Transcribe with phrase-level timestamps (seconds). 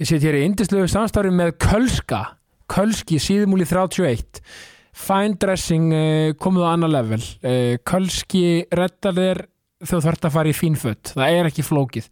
[0.00, 2.22] Ég set hér í indislegu samstarfi með Kölska
[2.72, 4.40] Kölski síðumúli 31
[4.92, 7.20] Fine dressing uh, komið á annar level.
[7.40, 9.42] Uh, Kölski reddar þér
[9.82, 12.08] þú þarft að fara í fínfött það er ekki flókið.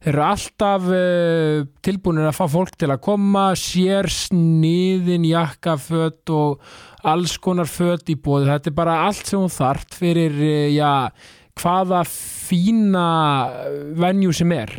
[0.00, 6.62] Þeir eru alltaf uh, tilbúinir að fá fólk til að koma sér sniðin jakkafött og
[7.10, 10.92] alls konar fött í bóði þetta er bara allt sem hún þart fyrir uh, já,
[11.60, 13.08] hvaða fína
[14.00, 14.72] venju sem er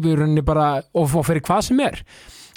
[0.00, 2.04] henni bara og, og fyrir hvað sem er.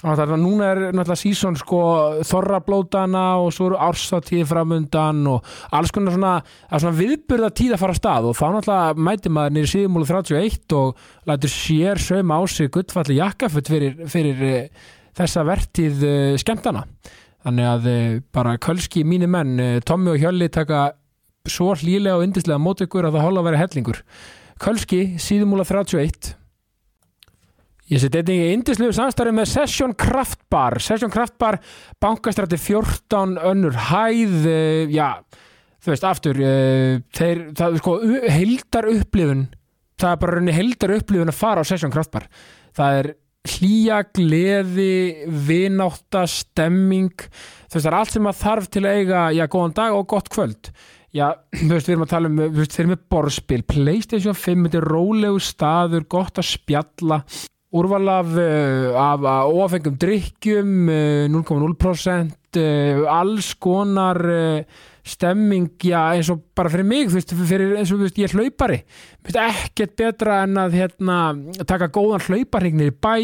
[0.04, 1.80] Það er núna er náttúrulega sísón sko
[2.28, 6.34] þorrablótana og svo eru ársatíð framundan og alls konar svona,
[6.74, 10.76] svona viðburða tíð að fara að stað og þá náttúrulega mæti maður nýri síðumúlu 31
[10.76, 16.84] og lætur sér sögum á sig guttfalli jakkafutt fyrir, fyrir uh, þessa vertíð uh, skemmtana.
[17.44, 17.88] Þannig að
[18.36, 20.86] bara kölski mínir menn, Tommi og Hjölli taka
[21.52, 24.00] svo hlýlega og yndislega mót ykkur að það hóla að vera hellingur.
[24.64, 26.36] Kölski síðumúla 31
[27.92, 30.80] Ég seti einnig í indislegu samstarfi með Session Craft Bar.
[30.82, 31.58] Session Craft Bar,
[32.02, 35.20] bankastrætti 14 önnur hæð uh, já,
[35.84, 37.98] þú veist, aftur uh, þeir, það er sko
[38.38, 39.44] heildar upplifun,
[40.00, 42.30] það er bara rauninni heildar upplifun að fara á Session Craft Bar.
[42.80, 43.12] Það er
[43.52, 49.24] hlýja, gleði vinátta, stemming þú veist, það er allt sem að þarf til að eiga,
[49.36, 50.72] já, góðan dag og gott kvöld
[51.14, 51.28] Já,
[51.62, 54.64] þú veist, við erum að tala um, þú veist, þeir eru með borðspil, Playstation 5,
[54.68, 57.20] þetta er rólegu staður, gott að spjalla,
[57.74, 62.34] úrval af, uh, af óafengum drikkjum, uh, 0,0%,
[62.64, 64.20] uh, alls konar
[65.04, 68.32] stemming, já, eins og bara fyrir mig, þú veist, fyrir, eins og þú veist, ég
[68.32, 68.82] er hlaupari,
[69.20, 71.20] þú veist, ekkert betra en að, hérna,
[71.68, 73.16] taka góðan hlauparregnir í bæ,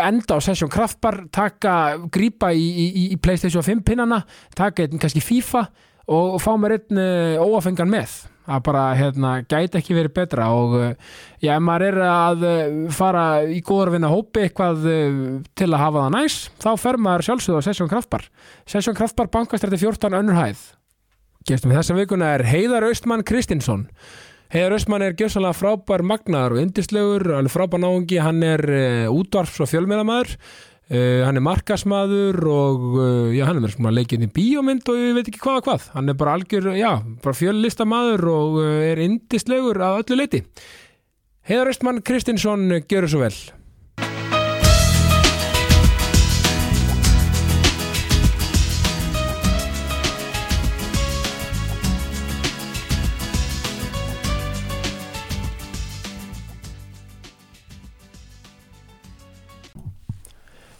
[0.00, 1.74] enda á Session Kraftbar, taka,
[2.10, 4.24] grípa í, í, í Playstation 5 pinnana,
[4.56, 5.68] taka kannski FIFA
[6.10, 10.74] og fá mér einn uh, óafengan með að bara hérna, gæti ekki verið betra og
[10.76, 14.84] uh, já, ef maður er að uh, fara í góður vinna hópi eitthvað
[15.56, 18.28] til að hafa það næs þá fer maður sjálfsögðu á Session Kraftbar
[18.68, 20.68] Session Kraftbar bankastrætti 14 önnur hæð.
[21.48, 23.88] Gestum við þessa vikuna er Heiðar Austmann Kristinsson.
[24.52, 28.16] Heiðar Austmann er gjössalega frábær magnaður og yndislegur, alveg frábær náungi.
[28.22, 28.62] Hann er
[29.12, 30.38] útvarfs og fjölmiðlamæður
[30.92, 35.14] Uh, hann er markasmaður og uh, já, hann er með leikinn í bíómynd og ég
[35.16, 35.86] veit ekki hvað og hvað.
[35.94, 36.90] Hann er bara algjör, já,
[37.24, 40.42] bara fjöllistamæður og uh, er indislegur að öllu leiti
[41.48, 43.34] Heiðar Östmann Kristinsson gjör svo vel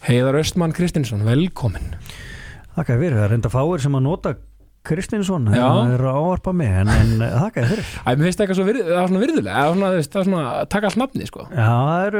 [0.04, 1.94] Heiðar Östmann Kristinsson, velkomin
[2.75, 4.34] Þakka fyrir, það er reynda fáir sem að nota
[4.84, 7.87] Kristinsson, það er að ávarpa mig en, en þakka fyrir.
[8.04, 10.43] Æ, mér finnst það eitthvað svo virð, svona virðulega það er svona, það er svona
[10.50, 11.47] að taka allt nafni sko.
[11.48, 12.16] Já, það er,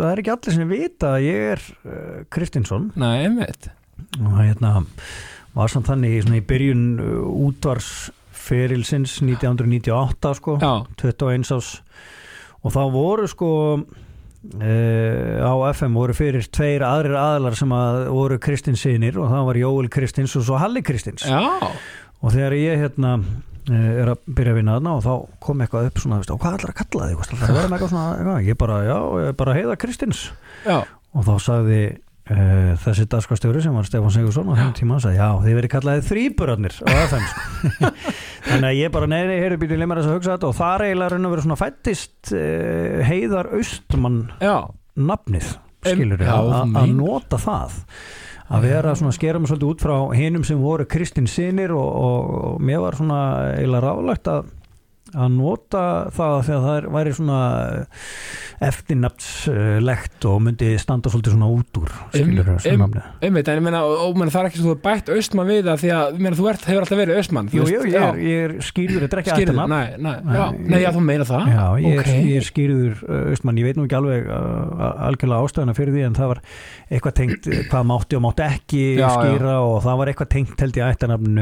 [0.00, 2.88] það er ekki allir sem vita að ég er uh, Kristinsson.
[2.98, 3.70] Nei, einmitt.
[4.18, 4.72] Og hérna
[5.54, 10.72] var samt þannig svona, í byrjun uh, útvarsferilsins 1998 sko, Já,
[11.04, 11.70] 21 ás
[12.60, 13.52] og þá voru sko
[14.40, 19.58] Uh, á FM voru fyrir tveir aðrir aðlar sem að voru Kristinsinir og það var
[19.60, 21.26] Jóel Kristins og svo Halli Kristins.
[21.28, 21.42] Já,
[22.24, 25.90] og þegar ég hérna uh, er að byrja að vinna þarna og þá kom eitthvað
[25.90, 28.48] upp svona, veist, og hvað ætlar að kalla þig, það verður með eitthvað svona eitthvað.
[28.48, 28.96] ég bara, já,
[29.26, 30.22] ég bara heiða Kristins.
[30.64, 31.82] Já, og þá sagði
[32.84, 36.04] þessi dagskastjóri sem var Stefán Sigursson á þeim tíma, hann sagði, já, þið verið kallaði
[36.06, 37.90] þrýburarnir á FM sko.
[38.50, 40.50] þannig að ég bara, nei, nei, heyrðu býtið lemur þess að hugsa þetta.
[40.50, 44.56] Og þar eiginlega raun að vera svona fættist uh, heiðar Austmann já.
[45.10, 45.50] nafnið
[45.80, 47.80] skilur já, að nota það.
[48.50, 52.64] Að vera svona mig svolítið út frá hinum sem voru Kristinn sinir og, og, og
[52.66, 53.20] mér var svona
[53.54, 54.48] eiginlega ráðlagt að
[55.14, 55.84] að nota
[56.16, 57.40] það þegar það er, væri svona
[58.60, 61.90] eftirnafnslegt og myndi standa svolítið svona út úr
[62.80, 63.02] nafni.
[63.24, 65.78] einmitt, en ég meina, og, og það er ekki svo þú bætt Austmann við það
[65.84, 68.52] því að, meina, þú ert, hefur alltaf verið Austmann Jú, veist, ég er, ég er
[68.66, 71.44] skýrður, þetta er ekki ættarnafn nei, nei, Nei, já, ég- nei, já, þú meina það?
[71.54, 72.10] Já, ég er, ok.
[72.20, 74.36] ég er skýrður uh, Austmann, ég veit nú ekki alveg uh,
[75.08, 76.40] algjörlega ástæðuna fyrir því en það var
[76.90, 80.74] eitthvað tengt hvað mátti og mátti ekki Já, skýra og það var eitthvað tengt held
[80.80, 81.32] ég ættarnafn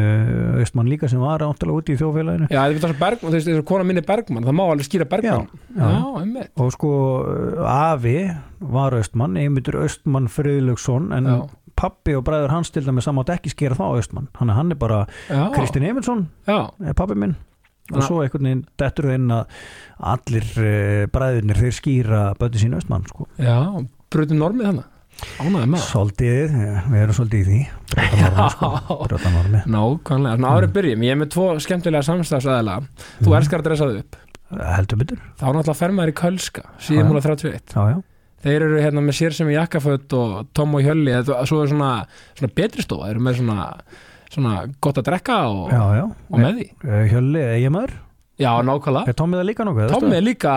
[3.59, 5.49] Já, er þessu kona minni Bergmann það má alveg skýra Bergmann.
[5.75, 6.03] Já, já.
[6.23, 6.51] einmitt.
[6.61, 8.17] Og sko uh, afi
[8.61, 11.37] var Austmann, einmyndur Austmann Friðlaugsson en Já.
[11.79, 14.29] pappi og bræður hans til dæmis samátt ekki skýra þá Austmann.
[14.41, 17.37] Hann, hann er bara Já, Kristinn Eymundsson já, er pappi minn.
[17.89, 18.07] Og Já.
[18.09, 19.59] svo einhvern veginn dettur það inn að
[20.13, 23.29] allir uh, bræðurnir þeir skýra böti sín Austmann sko.
[23.41, 23.59] Já,
[24.13, 24.95] brutum normið þannig
[25.39, 25.87] Ánæði með það?
[25.89, 26.53] Svolítið,
[26.93, 27.59] við erum svolítið í því.
[27.99, 28.69] Brjóta normi, sko.
[29.35, 29.61] Normi.
[29.75, 32.77] Nákvæmlega, svona árið byrjum, ég er með tvo skemmtilega samstæðsæðila
[33.23, 33.37] Þú Mhm.
[33.41, 34.17] elskar að dressa þau upp.
[34.49, 35.19] Heldur betur.
[35.41, 38.03] Þá náttúrulega fer maður í Kölska, síðan múla 31 Já, já,
[38.45, 41.13] þeir eru hérna með sér sem í jakkaföt og Tom og Hjölli,
[41.47, 42.07] svo er svona,
[42.39, 43.81] svona betri stofa, þeir eru með svona,
[44.31, 46.71] svona gott að drekka og, Já, já, og með því.
[46.89, 47.91] Eh, Hjölli, eiginmaður.
[48.39, 49.91] Já, nákvæmlega, Er Tommi það líka nokkuð?
[49.91, 50.55] Tom er líka,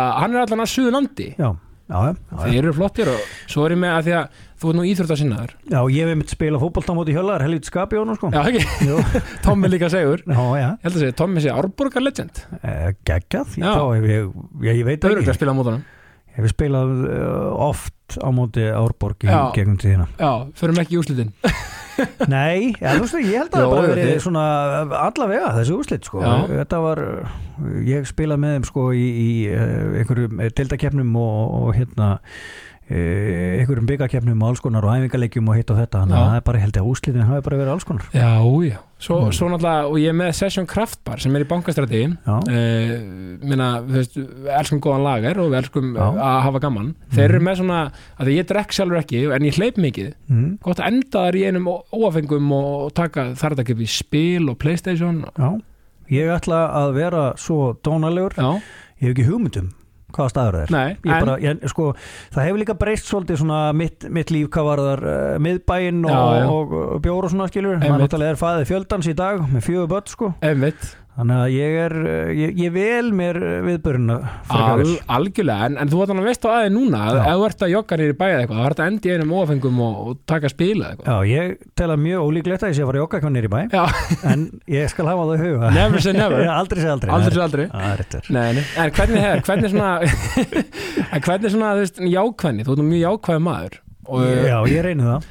[1.89, 2.13] Já, já,
[2.45, 5.11] þeir eru flottir og svo er ég með að því að þú er nú íþrótt
[5.15, 7.97] að sinnaður já ég hef mitt spila fótbolta á móti Hjölli, það er helvít skapi
[7.97, 8.29] á hann sko.
[8.31, 8.99] Já, ekki, Jú.
[9.45, 12.43] Tom er líka segur Já, já, Ég held að segja, Tom er sér árborgar legend
[12.61, 12.93] Eh.
[13.57, 14.29] Já, ég, ég,
[14.69, 15.33] ég, veit Þau eru ekki ekki.
[15.33, 15.83] að spila á mótunum
[16.31, 20.07] Ég hef spilað uh, oft á móti Árborg í gegnum tíðina.
[20.15, 21.33] Já, förum ekki í úrslitin.
[22.31, 24.43] Nei, ja, veist, ég held að það bara verið svona
[25.01, 26.23] allavega þessi úrslit sko.
[26.49, 27.01] Þetta var,
[27.85, 32.13] ég spilaði með þeim sko í, í uh, einhverjum deildakeppnum og, og hérna
[32.91, 36.01] einhverjum byggakeppnum og alls konar og æfingarleikjum og hitt og þetta.
[36.03, 38.07] Þannig að það er bara, ég held að úrslitin hafi bara verið alls konar.
[38.13, 38.31] Já,
[38.67, 38.77] já.
[39.01, 39.31] Svo, Mm.
[39.33, 42.99] svo náttúrulega, og ég er með Session Kraftbar sem er í bankastræti uh,
[43.41, 44.17] minna, þú veist,
[44.59, 46.05] elskum góðan lager og við elskum Já.
[46.21, 46.91] að hafa gaman.
[47.09, 47.33] Þeir Mhm.
[47.35, 47.79] eru með svona,
[48.19, 51.45] að ég drekk sjálfur ekki en ég hleyp mikið, mm, gott að enda þar í
[51.49, 55.61] einum óafengum og taka þar þetta ekki við spil og Playstation já.
[56.11, 58.61] Ég ætla að vera svo dónalegur Já,
[59.01, 59.71] ég hef ekki hugmyndum
[60.15, 60.73] hvaða staður það er.
[60.75, 61.89] Nei, Ég bara, ég, sko,
[62.35, 66.33] það hefur líka breyst svolítið svona mitt, mitt líf hvað var þar uh, miðbæinn og,
[66.55, 69.91] og, og bjór og svona skilur maður náttúrulega er fæðið fjöldans í dag með fjögur
[69.95, 70.33] börn sko.
[70.45, 73.37] Einmitt þannig að ég er, uh, ég, ég vel mér
[73.67, 74.17] viðbörna
[74.51, 74.83] Al,
[75.17, 77.73] algjörlega, en, en þú vart að veist á aðeins núna að ef þú ert að
[77.73, 80.91] jogga nýri bæða eitthvað þá ert að enda í einum óafengum og, og taka spila
[80.91, 81.11] eitthvað.
[81.11, 81.43] Já, ég
[81.81, 83.83] tel að mjög ólíklegt að ég sé að fara að jogga eitthvað nýri bæ Já,
[84.31, 84.39] en
[84.71, 85.71] ég skal hafa það í huga.
[85.75, 86.39] Never say never.
[86.61, 87.11] Aldrei sé aldrei.
[87.17, 87.65] Aldrei svo aldrei.
[87.67, 89.91] er Nei, nei, en hvernig hefur, hvernig svona
[91.13, 92.67] en hvernig svona, þú veist, jákvæðni?
[92.67, 93.79] Þú ert mjög jákvæði maður
[94.11, 95.21] og Já, ég reyni það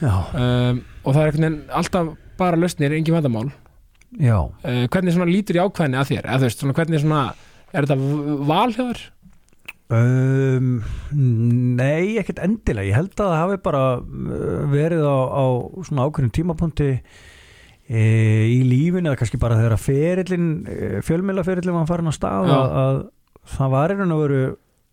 [0.00, 2.10] í um, og það er einhvern veginn alltaf
[2.40, 3.48] bara lausnir, engin vandamál.
[4.64, 7.24] Uh, hvernig svona lítur jákvæðni að þér, eða þú veist, svona hvernig svona
[7.70, 9.02] er þetta valhjóður?
[9.90, 10.70] Um,
[11.76, 12.88] nei, ekkert endilega.
[12.88, 15.44] Ég held að það hafi bara uh, verið á, á
[15.86, 16.90] svona ákveðnum tímapunkti
[17.90, 18.02] e,
[18.46, 20.50] í lífinu eða kannski bara þegar að ferillin
[21.06, 23.00] fjölmiðlaferillin var farin að stað að, að
[23.56, 24.42] það var einhvern að veru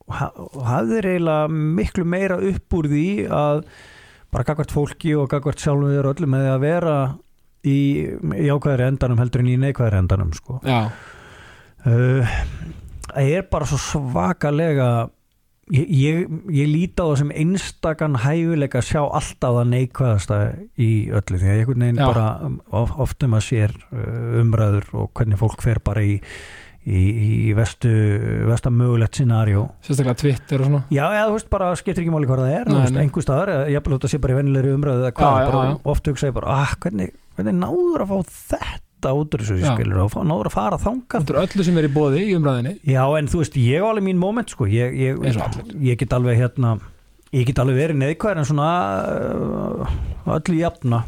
[0.08, 3.62] hafði eiginlega miklu meira upp úr því að
[4.34, 6.96] bara gagvart fólki og gagvart sjálfum þér öllum með að vera
[7.68, 7.80] í
[8.48, 12.34] jákvæðri endanum heldur en í neikvæðri endanum sko uh,
[13.08, 14.90] það er bara svo svakalega
[15.74, 20.40] ég, ég, ég líti á það sem einstakann hæfileika að sjá alltaf það neikvæðasta
[20.76, 22.08] í öllu því að einhvern veginn Já.
[22.08, 26.18] bara um, of, oft um að sér uh, umræður og hvernig fólk fer bara í
[26.88, 27.02] í,
[27.50, 27.92] í vestu,
[28.48, 30.82] vestu mögulegt scenarió sérstaklega Twitter og svona.
[30.94, 33.54] Já, eða þú veist bara, skiptir ekki máli hvað það er þú veist, einhver staðar,
[33.74, 35.78] ég bara að sé bara í vennilegri umræðu eða hvað, Já, já, bara já.
[35.94, 39.58] oft hugsa ég bara, ah, hvernig, hvernig náður að fá þetta út úr þessu?
[39.62, 39.72] Já.
[39.76, 41.26] skilur og náður að fara þangað?
[41.28, 43.86] Þetta er öllu sem er í bóði í umræðinni Já, en þú veist, ég á
[43.92, 45.76] alveg mín moment sko, ég, ég, allir.
[45.92, 46.78] ég get alveg hérna
[47.36, 48.68] ég get alveg verið neðkvæður en svona
[49.12, 49.96] uh,
[50.38, 51.04] öllu jafna.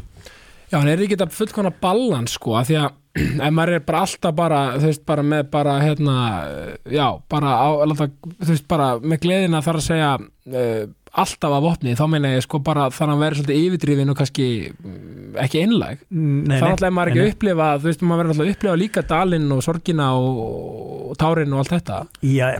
[0.70, 4.04] Já, en er ekki þetta fullkona balans sko, að því að ef maður er bara
[4.06, 6.16] alltaf bara, þú veist, bara með bara, hérna,
[6.86, 8.06] já, bara á, láta,
[8.38, 12.46] þú veist, bara með gleðina þar að segja uh, alltaf af opni, þá meina ég
[12.46, 15.66] sko bara þannig að vera svolítið yfirdrifin og kannski mm, ekki.
[15.66, 15.94] Nei,
[16.54, 18.80] þá náttúrulega er maður ekki nei, að upplifa, þú veist, maður verður náttúrulega að upplifa
[18.84, 20.42] líka dalinn og sorgina og,
[21.10, 22.02] og tárin og allt þetta.
[22.30, 22.52] Já,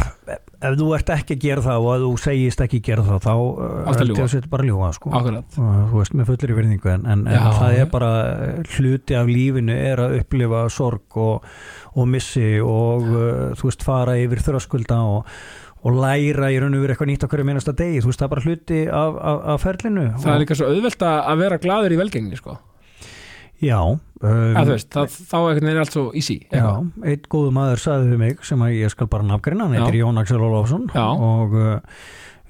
[0.61, 3.23] ef, þú ert ekki að gera það og ef þú segist ekki að gera það
[3.25, 4.27] þá uh, að ljúga.
[4.35, 5.13] þetta bara að ljúga sko.
[5.17, 7.81] Og þú veist, með fullir í verðingu en, en, en Já, það já.
[7.85, 11.51] er bara uh, hluti af lífinu er að upplifa sorg og,
[11.97, 13.27] og missi og uh,
[13.59, 15.37] þú veist, fara yfir þröskulda og,
[15.81, 18.29] og læra í raun og veru eitthvað nýtt á hverju minnasta degi, þú veist, það
[18.29, 21.61] er bara hluti af, af, af ferlinu Það er líka svo auðvelt að að vera
[21.65, 22.59] glaður í velgengni, sko.
[23.61, 26.39] Já, um, að veist, það, þá er allt svo easy.
[26.49, 30.01] Já, einn góðu maður sagði við mig sem að ég skal bara nafngrina, hann heitir
[30.01, 31.75] Jón Axel Ólafsson og uh,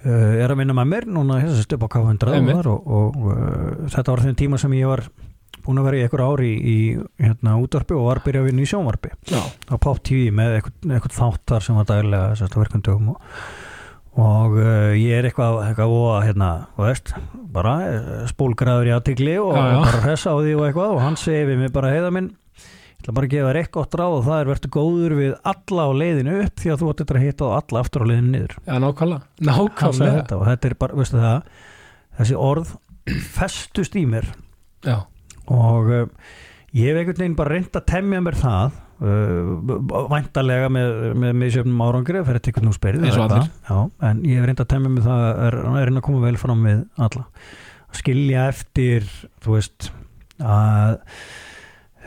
[0.04, 2.70] uh, er að vinna með mér núna þessast upp á K100 Einmitt.
[2.70, 5.04] og, og, uh, þetta var þeim tíma sem ég var
[5.64, 6.76] búin að vera í einhver ári í, í
[7.20, 10.94] hérna, útvarpi og var að byrja að vinna í sjónvarpi á Pop TV með eitthvað,
[10.94, 13.34] eitthvað þáttar sem var að verkundum og,
[14.18, 17.12] og uh, ég er eitthvað, eitthvað og hérna, þú veist,
[17.54, 19.78] bara uh, spólgraður í aðtikli og Já, já.
[19.86, 23.04] bara hressa á því og eitthvað og hann segi við mig bara heiða minn ég
[23.06, 25.86] ætla bara að gefa þér eitt gott ráð og það er verður góður við alla
[25.88, 28.54] á leiðinu upp því að þú þetta að hitta á alla aftur á leiðinu niður
[28.58, 29.22] já, nákvæmlega.
[29.50, 30.16] Nákvæmlega.
[30.18, 31.38] þetta og þetta er bara, veistu það
[32.20, 32.74] þessi orð
[33.38, 34.28] festust í mér
[34.84, 34.96] Já,
[35.48, 36.04] og uh,
[36.76, 41.82] ég hef einhvern veginn bara reynd að temja mér það uh, væntalega með, með misjöfnum
[41.86, 43.36] árangri fyrir að tekja nú eitthvað.
[43.68, 43.78] Já,
[44.10, 46.40] en ég hef reynd að temja mér það að er, er reynd að koma vel
[46.40, 47.26] fram við alla.
[48.00, 49.06] Skilja eftir
[49.42, 49.92] þú veist
[50.40, 50.98] að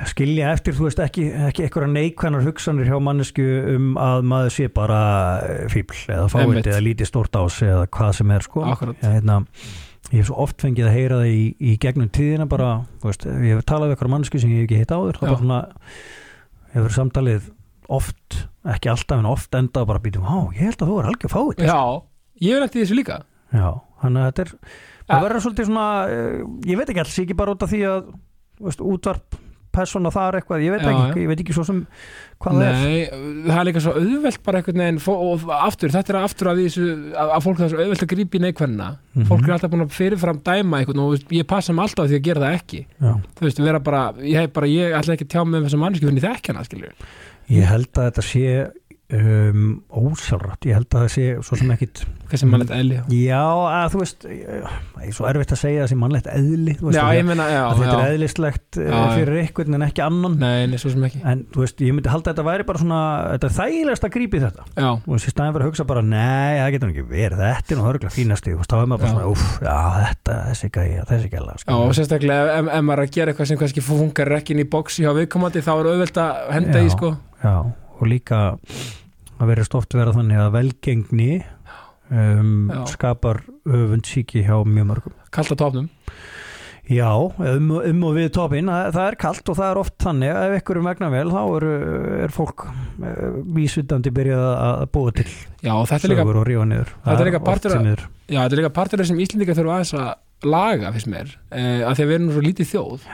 [0.10, 3.46] skilja eftir, þú veist, ekki, ekki einhverja neikvænar hugsanir hjá mannesku
[3.76, 5.00] um að maður sé bara
[5.46, 8.66] eh, fíbl eða fáið eða lítið stórt ás eða hvað sem er sko.
[8.72, 9.38] Ég, hérna,
[10.10, 12.72] ég hef svo oft fengið að heyra það í, í gegnum tíðina bara,
[13.04, 15.24] þú veist, ég hef talað við einhverja mannesku sem ég hef ekki hitt áður þá
[15.24, 15.30] Já.
[15.30, 15.62] bara svona
[16.74, 17.52] hefur samtalið
[17.94, 18.40] oft,
[18.74, 21.64] ekki alltaf en oft enda bara býtum, á, ég held að þú er algjör fáið
[21.68, 21.80] Já,
[22.42, 23.20] ég vil eftir þessu líka.
[23.54, 23.70] Já,
[24.02, 24.54] þannig að þetta er
[25.04, 26.38] það verður svolítið svona eh,
[26.72, 28.06] ég veit ekki alls ekki bara út af því að
[28.64, 29.38] veist, útvarp
[29.74, 31.80] persóna þar eitthvað, ég veit Já, ekki, ég veit ekki svo sem
[32.44, 32.78] hvað það er.
[32.84, 36.52] Nei, það er líka svo auðvelt bara einhvern veginn fó- og aftur, þetta er aftur
[36.52, 38.90] að þessu að að fólk það er svo auðvelt að grípa í neikvæðina.
[39.14, 39.28] Mhm.
[39.32, 42.26] fólk er alltaf búin að fyrirfram dæma einhvern og ég passa mig alltaf því að
[42.30, 42.86] gera það ekki.
[43.02, 43.14] Já.
[43.40, 45.82] þú veist, vera bara, ég hef bara ég ætla ekki að tjá mig um þessa
[45.84, 46.94] manneski fyrir þekk hana, skilur
[47.52, 48.72] ég held að þetta sé
[49.12, 53.92] um, ósjálfrátt, ég held að það sé svo sem ekkit sem mannlegt eðli já, að
[53.94, 54.42] þú veist ég
[55.04, 57.62] er svo erfitt að segja það sem mannlegt eðli þú veist, Já, ég meina, já,
[57.78, 58.00] þetta já.
[58.00, 59.12] er eðlislegt já, Já, já.
[59.20, 60.38] fyrir einhvern en ekki annan.
[60.42, 61.20] Nei, nei, svo sem ekki.
[61.30, 63.02] En þú veist, ég myndi halda að þetta væri bara svona
[63.36, 64.64] þetta er þægilegast að grípa í þetta.
[64.74, 67.78] Já, og þessi staðin fyrir að hugsa bara nei, það getur ekki verið, þetta er
[67.78, 68.52] nú hörglega fínasti.
[68.58, 69.14] Og þá er maður bara Já.
[69.14, 73.02] svona, uff, já, þetta þessi gæja, þessi gæla já, og sérstaklega ef maður
[78.00, 78.02] sem Já.
[78.02, 78.40] já, og líka
[79.40, 81.32] að verið oft vera þannig að velgengni
[82.12, 82.86] um, Já.
[82.94, 85.90] skapar öfund síki hjá mjög mörgum Kallt á topnum
[86.84, 90.34] já, um, um og við topinn það, það er kalt og það er oft þannig
[90.34, 91.66] að ef er vegna vel, þá er,
[92.26, 95.28] er fólk uh, vísvitandi byrjað að búa til
[95.64, 96.26] Já, þetta er líka,
[97.06, 97.78] Þetta er líka partur
[98.28, 100.12] já, þetta er líka partur af þessum Íslendinga þurfa aðeins að
[100.44, 103.08] laga, finnst mér eh, að því að við erum svo lítið þjóð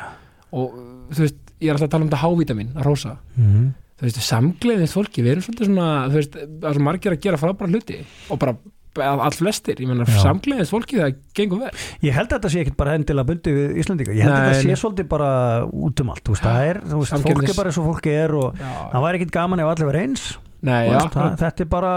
[0.49, 0.79] og
[1.13, 3.69] þú veist, ég er alltaf að tala um þetta hávítamin að rósa Mhm.
[3.99, 7.23] Þú veist, samgleðist fólki, við erum svolítið svona þú veist, það er svo margir að
[7.27, 7.97] gera frábæra hluti
[8.31, 8.55] og bara
[8.99, 10.17] all flestir ég meina, Já.
[10.25, 11.69] samgleðist fólki það gengur vel.
[12.03, 14.49] Ég held að þetta sé ekkit bara endilega bundi við Íslandinga Ég held að Nei,
[14.49, 15.29] þetta sé svolítið bara
[15.69, 17.87] út um allt þú veist, það er, þú veist, fólk Samkeppnis- er bara eins og
[17.91, 20.25] fólk er og já, það væri ekkit gaman ef allir verið eins.
[20.59, 21.93] Nei, já, veist, það, þetta er bara,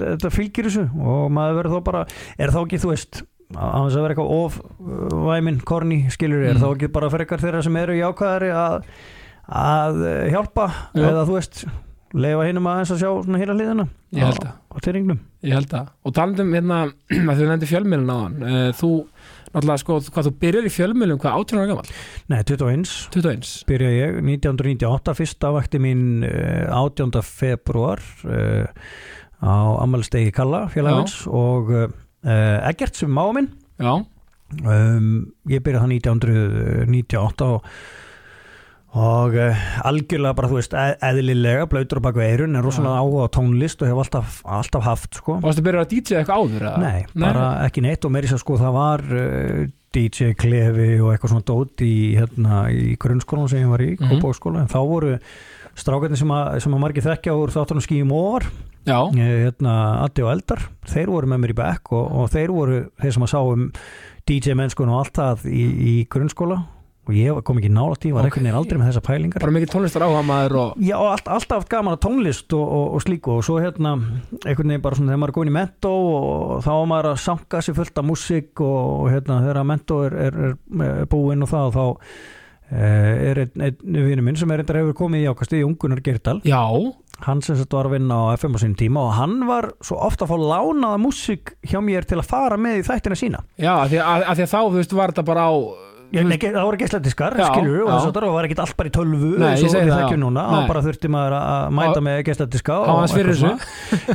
[0.00, 2.04] þetta fylgir þessu og maður verður þá bara,
[2.38, 6.62] er þá ekki þú veist, að vera eitthvað of uh, væminn, korni, skilur er Mm.
[6.62, 8.86] þá ekki bara fyrir þeirra sem eru jákvæðari að,
[9.50, 11.04] að eh, hjálpa Já.
[11.10, 11.64] eða þú veist,
[12.14, 15.56] leifa hinum aðeins að sjá svona hérna hliðina ég held á, það á tyrringnum ég
[15.58, 16.80] held það, og talandum hérna
[17.30, 18.90] að þau nefndi fjölmjölun á hann þú,
[19.50, 21.94] náttúrulega, sko, hvað þú byrjar í fjölmjölun hvað 18 ára gammal,
[22.30, 27.22] Nei, 21 21 byrja ég 1998, fyrsta vakti mín uh, 18.
[27.26, 28.66] februar uh,
[29.40, 31.88] á ammælstegi Kalla félagins og uh,
[32.68, 33.48] Eggert sem máa minn.
[33.80, 33.94] Já,
[34.60, 35.12] um,
[35.48, 37.70] ég byrjaði það 1998 og,
[38.90, 43.28] og uh, algjörlega bara þú veist eð, eðlilega, blöytur á baku eirun en rosalega áhuga
[43.30, 45.36] á tónlist og hef alltaf, alltaf haft sko.
[45.44, 46.80] Varstu byrjar að DJ eitthvað áður eða?
[46.82, 49.60] Nei, bara ekki neitt og meiri sér sko það var uh,
[49.94, 54.10] DJ Klefi og eitthvað svona dót í, hérna, í grunnskólan sem ég var í, Mhm.
[54.18, 55.14] Kópáskóla en þá voru
[55.80, 58.48] strákarnir sem að, sem að margir þekkja úr þáttunum skýjum ofar
[59.14, 60.64] eh, hérna, Addi og Eldar.
[60.90, 63.68] Þeir voru með mér í bekk og, og þeir voru þeir sem að sáum
[64.26, 66.58] DJ mennskun og allt það í, í grunnskóla
[67.10, 68.30] og ég kom ekki nálægt í, var Ok.
[68.30, 69.42] einhvern veginn aldrei með þessa pælingar.
[69.44, 72.86] Bara mikið tónlistar áhuga maður og Já, og allt, alltaf gaman að tónlist og, og,
[72.96, 73.36] og slíku.
[73.36, 73.96] Og svo hérna
[74.46, 77.62] einhvern veginn bara svona þegar maður er góðin í mentó og þá maður að sanka
[77.66, 80.40] sér fullt af músík og, og hérna þegar mentó er, er,
[80.86, 81.84] er búinn og það þá
[82.70, 86.02] eh, er einn, einn vinur minn sem er reyndar hefur komið í ákasti í Ungunar
[86.06, 86.60] Gerdal já,
[87.26, 89.98] hann sem sagt var að vinna á FM á sínum tíma og hann var svo
[90.00, 93.42] ofta að fá lánaða músík hjá mér til að fara með í þættina sína.
[93.60, 95.54] Já, af því að, að að þá, þú veist, var þetta bara á
[96.10, 99.74] það voru geisladiskar, skilur og það var ekkert allt bara í tölvu Nei, ég og
[99.74, 100.18] segi það, já.
[100.18, 102.78] núna, og bara þurfti maður að mæta með geisladiska.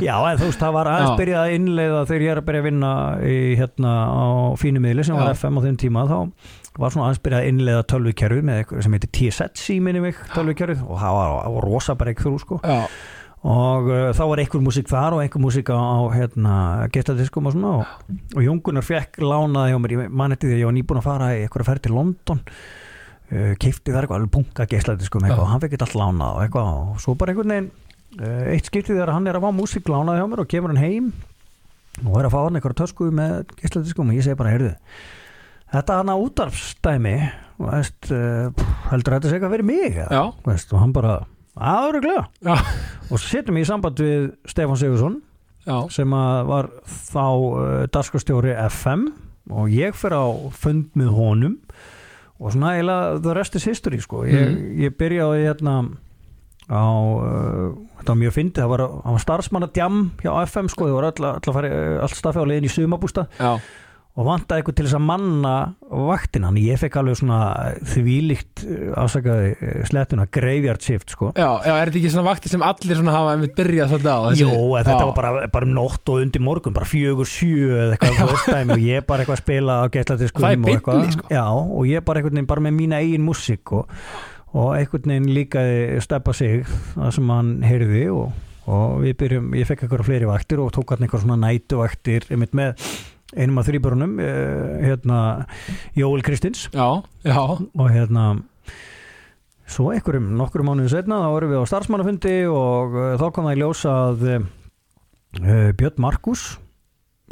[0.04, 2.62] Já, en þú veist, það var aðeins byrjað að innleiða þegar ég er að byrja
[2.62, 2.92] að vinna
[3.24, 4.24] í, hérna á
[4.60, 5.32] fínumiðli sem var.
[5.36, 6.18] FM á þeim tíma þá
[6.76, 10.82] var svona aðeins byrjað að innleiða tölvukerfið með eitthvað sem heitir TSETSI minni mig tölvukerfið
[10.84, 12.76] og það var, var rosa bara eitthvað sko já,
[13.46, 16.54] og uh, þá var einhver músík þar og einhver músík á, á hérna,
[16.94, 20.62] getadiskum og svona og, og Jóngunar fekk lánaði hjá mér, ég man eftir því að
[20.62, 22.42] ég var nýbúin að fara í eitthvað ferð til London.
[23.26, 27.00] Uh, keipti þar eitthvað alveg bunga getadiskum og hann fekk eitthvað lánað og eitthvað og
[27.02, 27.70] svo bara einhvern veginn
[28.22, 30.82] uh, eitt skiptið þegar hann er að fá músík lánaði hjá mér og kemur hann
[30.82, 31.12] heim.
[32.04, 34.74] Og er að fá hann eitthvað tösku með getadiskum og ég segi bara, heyrðu
[35.72, 37.16] þetta hann að útarfstæmi
[37.58, 39.98] veist, uh, heldur þetta sé eitthvað verið mig
[40.76, 41.16] og hann bara,
[41.56, 42.56] aðuruglega já,
[43.10, 45.20] og svo setjum í samband við Stefán Sigursson
[45.66, 49.06] já, sem var þá uh, darskastjóri FM
[49.50, 51.52] og ég fer á fund með honum.
[52.42, 54.24] Og svona eiginlega the rest is history sko.
[54.26, 54.80] ég, Mhm.
[54.82, 55.76] ég byrjaði hérna
[56.66, 60.88] á uh, þetta var mjög fyndið, það var, það var starfsmanna djam hjá FM sko,
[60.90, 63.52] það var all, all, all, all stafi á leiðin í sumabústa já,
[64.16, 65.54] og vantaði eitthvað til þess að manna
[66.08, 67.40] vaktina, en ég fekk alveg svona
[67.84, 71.32] þvílíkt eh, afsakaði eh, slettuna graveyard shift sko.
[71.36, 74.20] Já, já, er þetta ekki svona vakti sem allir svona hafa einmitt byrjað svolítið á?
[74.24, 74.46] Þessi?
[74.46, 78.46] Jó, þetta var bara, bara um nótt og undir morgun, bara fjögur, sjö eða eitthvað
[78.46, 81.02] dæmi, og ég bara eitthvað að spila á er og eitthvað.
[81.02, 81.26] bylli, sko.
[81.36, 83.90] Já, og ég bara veginn bara með mína eigin músík og,
[84.56, 88.32] og einhvern veginn líkaði steppa sig það sem hann heyrði og,
[88.64, 92.56] og við byrjum, ég fekk eitthvað fleiri vaktir og tók hann eitthvað svona nætuvaktir einmitt
[92.56, 92.88] með
[93.36, 95.20] einum af þrýbörunum eh, hérna
[95.96, 96.66] Jóel Kristins.
[96.72, 98.36] Já, já, og hérna
[99.66, 103.56] svo einhverjum nokkrum mánuðin setna þá vorum við á starfsmannafundi og uh, þá kom það
[103.56, 104.46] í ljós að uh,
[105.76, 106.44] Björn Markus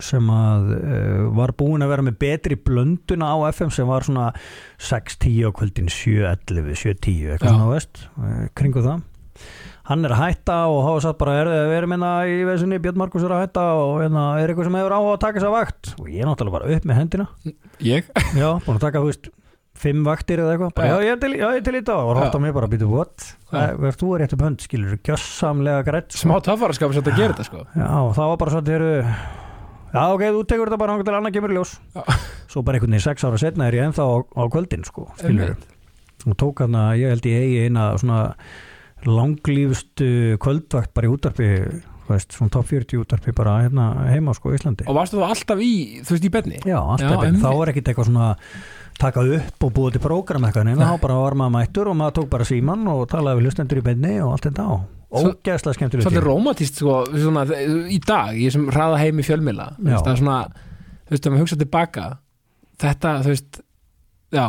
[0.02, 4.32] sem að uh, var búin að vera með betri blönduna á FM sem var svona
[4.82, 9.04] 6-10 á kvöldin 7-11, 7-10 eitthvað svona veist, uh, kringu það
[9.88, 13.00] hann er að hætta og hafa satt bara er, við erum hérna í veðsunni, Björn
[13.02, 15.56] Markus er að hætta og hérna, er eitthvað sem hefur á að taka þess að
[15.58, 15.94] vakt?
[16.00, 17.26] Og ég er náttúrulega bara upp með hendina.
[17.84, 18.08] Ég?
[18.40, 19.28] Já, búin að taka, þú veist,
[19.84, 20.94] fimm vaktir eða eitthvað, bara, Já.
[20.94, 22.68] já, ég er til, já, ég er til í dag og rátt á mig bara,
[22.70, 23.24] býtu, what?
[23.50, 27.34] Það verður þú er rétt upp hönd, skilur, gjössamlega grætt Smá töffaraskap sem þetta gerir
[27.34, 27.64] þetta sko.
[27.74, 28.86] Já, það var bara svo að þeir
[29.94, 31.72] Já, ok, þú tekur þetta bara annað kemur í ljós.
[32.50, 35.52] Svo bara einhvern veginn sex ára setna er ég ennþá á, á kvöldin, sko, skilur
[35.52, 35.68] Einmitt.
[36.26, 38.18] og tók hann að, ég held ég eigi eina svona
[39.06, 41.48] langlífustu kvöldvakt bara í útarpi
[42.08, 45.60] veist, svona top 40 útarpi bara hérna heima sko í Íslandi Og varstu þú alltaf
[45.64, 45.70] í,
[46.04, 46.58] þú veist, í benni?
[46.68, 47.42] Já, alltaf, já, einmitt.
[47.44, 48.26] þá var ekkit eitthvað svona
[49.00, 52.16] taka upp og búið til prógram eitthvað neina, þá bara var maður mættur og maður
[52.20, 54.74] tók bara síman og talaði við hlustendur í beinni og allt þetta á
[55.14, 56.28] Svo- ógeðslega skemmtileg Svolítið tími.
[56.28, 57.42] rómatist sko, svona,
[57.90, 60.38] í dag, ég sem hraða heim í fjölmila það er svona,
[61.08, 62.06] þú veist, að maður hugsa tilbaka
[62.84, 63.60] þetta, þú veist
[64.34, 64.46] já,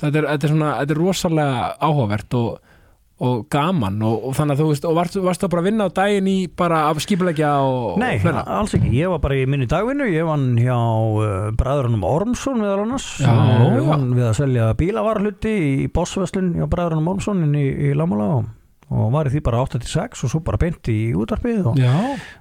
[0.00, 2.72] þetta er, þetta er svona þetta er rosalega áhugavert og,
[3.16, 5.86] og gaman og, og þannig að þú veist og varst, varst það bara að vinna
[5.88, 9.38] á daginn í bara af skipulegja og, Nei, og fleira alls ekki, ég var bara
[9.40, 10.04] í minni dagvinnu.
[10.12, 13.06] Ég vann hjá uh, bræðurunum Ormsson meðal annars.
[13.24, 13.86] Já, Uh, já.
[13.88, 15.54] vann við að selja bílavarhluti
[15.86, 18.50] í bossveslun hjá bræðurunum Ormsson inn í, í Lámúla og,
[18.86, 21.90] og var í því bara 8-6 og svo bara beint í útarpið og Já,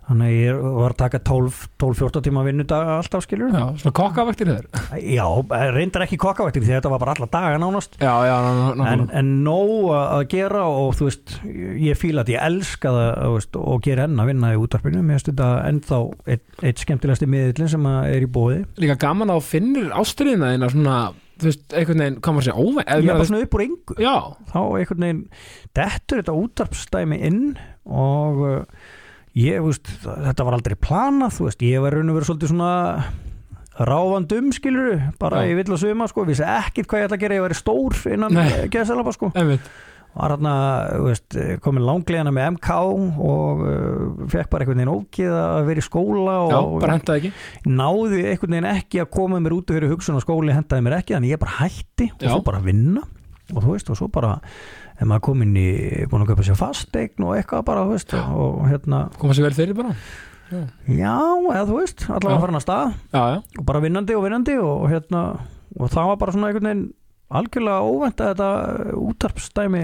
[0.09, 4.67] þannig að ég var að taka 12-14 tíma vinnudag alltaf skilur já, svona kokkavaktir þér
[5.15, 5.25] Já,
[5.73, 7.97] reyndar ekki kokkavættir því þetta var bara alla daga nánast.
[7.97, 11.35] Já, já, ná, ná, ná, en, en nóg að gera og þú veist,
[11.81, 15.17] ég fíla að ég elska það veist, og gera enn að vinna í útarpinu mér
[15.17, 15.99] finnst þetta ennþá
[16.35, 20.97] eitt, eitt skemmtilegasti miðillin sem er í bóði líka gaman að finnir ástriðina þína svona,
[21.39, 23.97] þú veist, einhvern veginn maður segja, óvæg ég er bara svona upp úr engu.
[24.01, 24.15] Já,
[24.51, 25.23] þá einhvern veginn
[25.77, 27.41] dettur þetta útarpsdæmi inn
[27.85, 28.89] og uh,
[29.37, 32.73] ég, veist, þetta var aldrei planað, þú veist, ég var raun og verið svolítið svona
[33.75, 35.51] ráfandum skilur bara Já.
[35.51, 37.97] ég vill að suma sko, vissi ekkert hvað ég ætla að gera ég væri stór
[38.13, 38.47] innan Nei.
[38.71, 39.33] geðsalapa sko.
[39.35, 39.67] Einmitt
[40.15, 45.59] var þú veist, komin langlegana með MK og uh, fekk bara einhvern veginn ógið að
[45.67, 47.31] vera í skóla og Já, bara hentaði ekki.
[47.67, 51.17] Náði einhvern veginn ekki að koma mér út fyrir hugsun og skóli hendaði mér ekki,
[51.17, 52.31] þannig ég bara hætti og Já.
[52.31, 53.03] svo bara vinna.
[53.53, 54.37] Og þú veist, og svo bara
[54.95, 55.67] ef maður komin í,
[56.09, 59.57] búin að köpa sér fastegn og eitthvað bara, þú veist, og hérna koma sér vel
[59.57, 59.91] fyrir bara?
[60.87, 61.17] Já,
[61.51, 62.41] eða þú veist, allavega Já.
[62.45, 65.21] farin að stað Já, já, og bara vinnandi og vinnandi og hérna,
[65.75, 66.85] og það var bara svona einhvern veginn
[67.35, 68.49] algjörlega óvænt að þetta
[69.01, 69.83] útarpsdæmi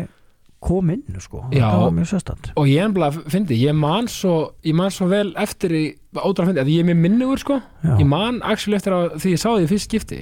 [0.61, 1.65] kom inn, sko, Já.
[1.65, 4.35] það var mjög sérstætt og ég ennbla fyndi, ég man svo
[4.67, 7.57] ég man svo vel eftir í ótrúlega fyndi, að ég er mér minnugur sko.
[7.81, 7.95] Já.
[7.97, 10.21] ég man actually eftir að því ég sá því fyrst skipti.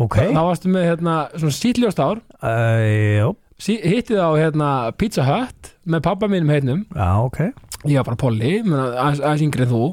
[0.00, 2.22] Ok, þá varstu með hérna svona sítljóst ár.
[2.40, 6.86] Uh, sí, hittið á hérna Pizza Hut með pappa mínum heitnum.
[6.96, 7.42] Já, ok.
[7.90, 8.20] Ég var bara
[8.64, 9.84] menn aðeins yngri en þú.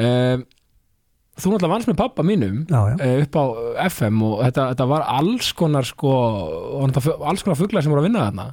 [0.00, 0.46] Um,
[1.40, 3.44] þú náttúrulega vannst með pappa mínum já, já, eh, upp á
[3.88, 6.14] FM og þetta, þetta var alls konar sko,
[6.80, 8.46] alls konar fuglar sem voru að vinna þarna.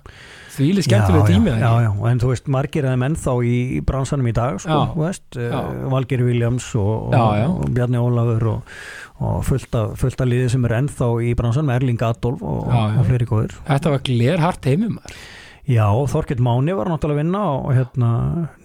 [0.58, 3.82] Því líð skemmtilega já, tími já, já, en þú veist, margir þeim ennþá í, í
[3.86, 5.58] bransanum í dag, sko, þú veist uh,
[5.94, 8.78] Valgeri Williams og, og, Bjarni Ólafur og,
[9.22, 13.04] og fullt af, fullt af liði sem er ennþá í bransanum, Erling Adolf og, og
[13.06, 13.54] fleiri góðir.
[13.70, 15.22] Þetta var glerhart heimum maður.
[15.68, 18.10] Já, Þorkett Máni var náttúrulega að vinna og hérna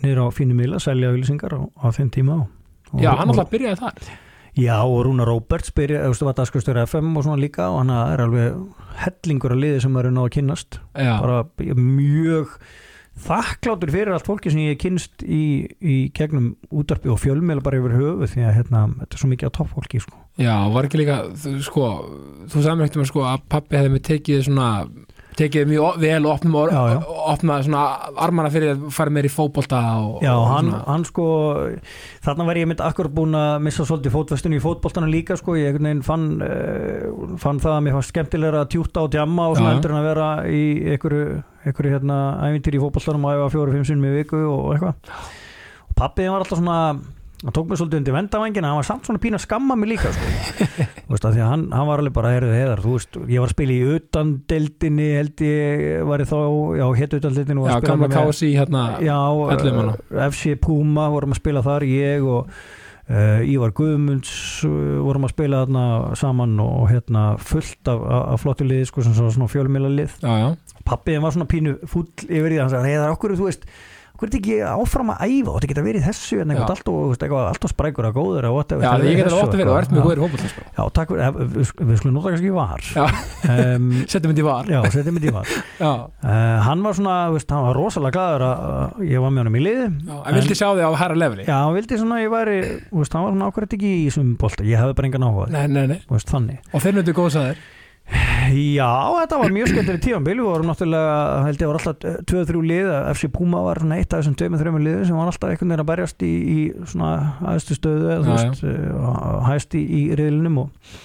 [0.05, 2.51] niður á fínu mila, selja auðlýsingar á, á þeim tíma og,
[3.01, 4.13] já, og, hann alltaf byrjaði þar.
[4.53, 7.93] Já, og Rúna Róberts byrja, þú veist, var dagskustur FM og svona líka og hann
[7.95, 8.59] er alveg
[9.01, 10.81] hellingur af liði sem er náða að kynnast.
[10.93, 11.45] Já, bara
[11.79, 12.59] mjög
[13.23, 17.97] þakkláttur fyrir allt fólki sem ég kynst í, í gegnum útarpi og fjölmiðla bara yfir
[17.99, 20.17] höfu því að hérna, þetta er svo mikið á toppfólki sko.
[20.41, 21.89] já, var ekki líka þú, sko,
[22.49, 24.69] þú sagði mér ekkert um sko, að pappi hefði mig tekið svona
[25.39, 26.81] tekið mjög vel og já.
[27.33, 27.59] opna
[28.21, 31.27] armana fyrir að fara meir í fótbolta og, Já, og hann, hann sko
[32.25, 35.79] þarna var ég mynd akkur búin að missa svolítið fótfestinu í fótboltana líka sko, ég
[36.07, 39.95] fann, uh, fann það að mér fannst skemmtilega að tjúta og djamma og svona heldur
[39.95, 44.15] en að vera í einhverju, einhverju hérna ævintýri í fótboltanum og æfa fjóru-fimm sinnum í
[44.21, 45.17] viku og eitthvað.
[45.89, 46.79] Og pappiðin var alltaf svona
[47.43, 50.13] hann tók mig svolítið undir vendavangina hann var samt svona pína að skamma mig líka
[50.15, 50.29] sko.
[51.11, 53.55] Veist, að að hann, hann var alveg bara heyrðu heiðar, þú veist, ég var að
[53.57, 56.39] spila í utandeldinni held ég var ég þá,
[56.79, 59.93] já, hétt utandeldinni Já, gamla kási hérna Já, uh,
[60.29, 62.53] FC Puma vorum að spila þar, ég og
[63.11, 64.35] uh, Ívar Guðmunds
[64.69, 65.87] uh, vorum að spila þarna
[66.23, 70.21] saman og hérna fullt af, af, flottu liði sko, sem svona, fjölumila lið
[70.87, 73.67] pappiðin var svona pínu fúll yfir því hann sagði, heiðar, okkur, þú veist
[74.27, 75.55] er þetta ekki áfram að æfa?
[75.57, 78.57] Þetta geta verið þessu en eitthvað allt og, eitthvað allt og sprækur að góður og
[78.57, 80.05] whatever, já þetta ég verið get alveg þessu ótt að vera og ert með Já.
[80.07, 80.65] góðir fótbolta sko.
[80.73, 82.87] Já, takk fyrir, eh, við, við skulum nota kannski var.
[83.53, 84.73] Um, setjum þetta í var.
[84.73, 85.53] Já, setjum við í var.
[85.83, 89.59] Uh, Hann var svona, veist, hann var rosalega glaður að að ég var með honum
[89.59, 89.87] í liði.
[90.07, 91.47] Já, en vildi sjá þig á herra leveli?
[91.49, 92.57] Já, hann vildi svona að ég væri,
[92.93, 95.49] veist, hann var svona ákvæmt ekki í þessum bolta, ég hefði bara engan áhuga
[96.73, 97.63] og þeir nöttu góð sæðir
[98.53, 98.89] Já,
[99.23, 101.13] þetta var mjög skemmtileg tíðanbíl við vorum náttúrulega,
[101.47, 105.07] held ég var alltaf 2-3 lið, FC Puma var svona eitt af þessum 2-3 liðum
[105.09, 106.59] sem var alltaf einhvern veginn að berjast í, í
[106.91, 107.13] svona
[107.53, 110.97] aðstu stöðu eða Já, uh, hæst í, í riðlinum og,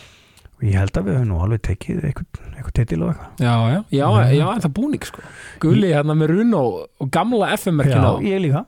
[0.58, 3.46] og ég held að við höfum nú alveg tekið einhvern titil og eitthvað.
[3.46, 5.28] Já, já, já, já, en það búning sko.
[5.64, 8.14] Gulli hérna með Runo og gamla FM-merkina á.
[8.26, 8.66] ég líka,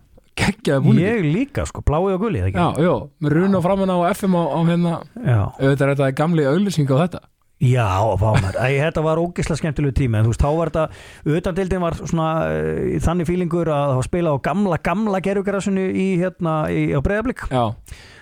[1.01, 2.93] ég líka sko, blái og gulli, Já, já,
[3.25, 4.95] með Runo framan á FM á, á hérna.
[5.17, 7.25] Já, auðvitað er þetta gamli auglýsing á þetta
[7.59, 11.97] Já, fámar, þetta var ógislega skemmtilegu tími en þú veist, þá var þetta, auðvitaðdildin var
[11.99, 16.85] svona uh, þannig fílingur að það var spilað á gamla, gamla gerfugarasinu í hérna, í,
[16.95, 17.65] á breyðablík Já,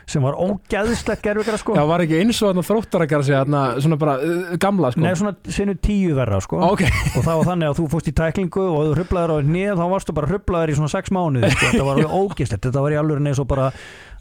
[0.10, 1.76] sem var ógæðislegt gerfugara sko.
[1.78, 4.92] Já var ekki eins og þarna þróttar að gera sig hérna svona bara uh, gamla
[4.96, 5.06] sko?
[5.06, 6.64] Nei, svona sinu tíu verra sko.
[6.72, 9.74] Ok, og það var þannig að þú fórst í tæklingu og þú hrublaður á nýð,
[9.78, 11.74] þá varstu bara hrublaður í svona sex mánuði sko.
[11.76, 13.70] þetta var ógislegt, þetta var í alveg eins og bara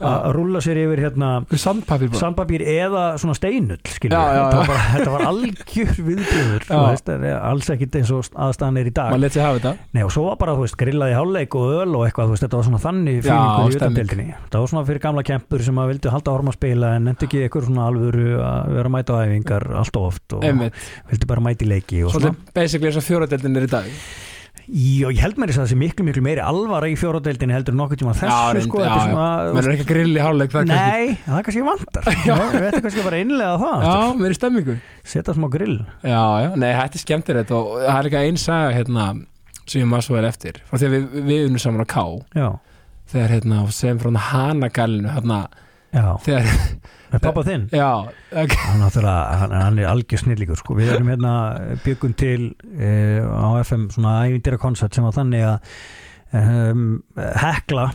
[0.00, 4.82] að rúlla sér yfir hérna sandpapír eða svona steinull skilur, Já, já, þetta, var bara,
[4.96, 6.66] þetta var algjör viðbjöður
[7.16, 9.14] en alls ekkit eins og aðstæðan er í dag.
[9.96, 12.68] Nei, og svo var bara, veist, grillaði háleik og öl og eitthvað, veist, þetta var
[12.68, 13.22] svona þannig.
[14.50, 17.28] Það var svona fyrir gamla kempur sem að vildu halda árum að spila en nefndi
[17.28, 20.78] ekki eitthvað svona alvöru að vera að mæta á æfingar allt of oft og Einmitt,
[21.11, 22.35] vildu bara mæta í leiki og svona.
[22.54, 23.88] basically eins og fjóradeldin er í dag
[24.66, 27.74] Já, ég held mér þess að það sé miklu, miklu meiri alvara í fjóradeildinni heldur
[27.76, 29.90] en nokkuð tíma þessu, Já, reynd, sko, já, þetta er svona, Menn er ekki að
[29.92, 32.09] grilla í hálfleik það er kannski Nei, það er kannski vantar.
[32.57, 33.85] Við ættum kannski bara innlega það.
[33.87, 34.76] Já, mér er stemmingu
[35.07, 35.76] Setja smá grill.
[36.02, 39.07] Já, já, nei, þetta er skemmtilegt og það er líka einn saga hérna
[39.66, 42.02] sem ég maður svo vel eftir frá því að við, við unnum saman á K
[42.38, 42.48] Já,
[43.14, 45.62] þegar hérna, sem frá Hanagalinu hérna, já.
[45.92, 46.49] Þegar,
[47.22, 47.68] pappa þinn.
[47.72, 47.90] já,
[48.33, 50.77] ok, hann, hann, hann er algjör snillíkur sko.
[50.79, 51.35] við erum hérna
[51.85, 55.70] byggum til uh, á FM svona ævindýra konsert sem var þannig að
[56.42, 57.90] um, hekla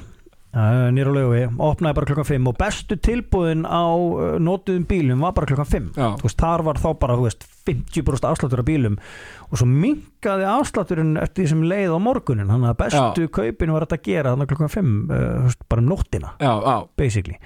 [0.52, 5.48] nýra lögu, opnaði bara klokkan 5 og bestu tilbúðin á uh, notuðum bílum var bara
[5.48, 8.98] klokkan 5 já, þú veist, þar var þá bara veist, 50% afsláttur af bílum.
[9.48, 13.86] Og svo minkaði afslátturinn eftir því sem leið á morgunin þannig að bestu kaupin var
[13.86, 16.34] þetta að gera þannig klokkan 5 uh, bara um nóttina.
[16.42, 17.40] Já, já, basically.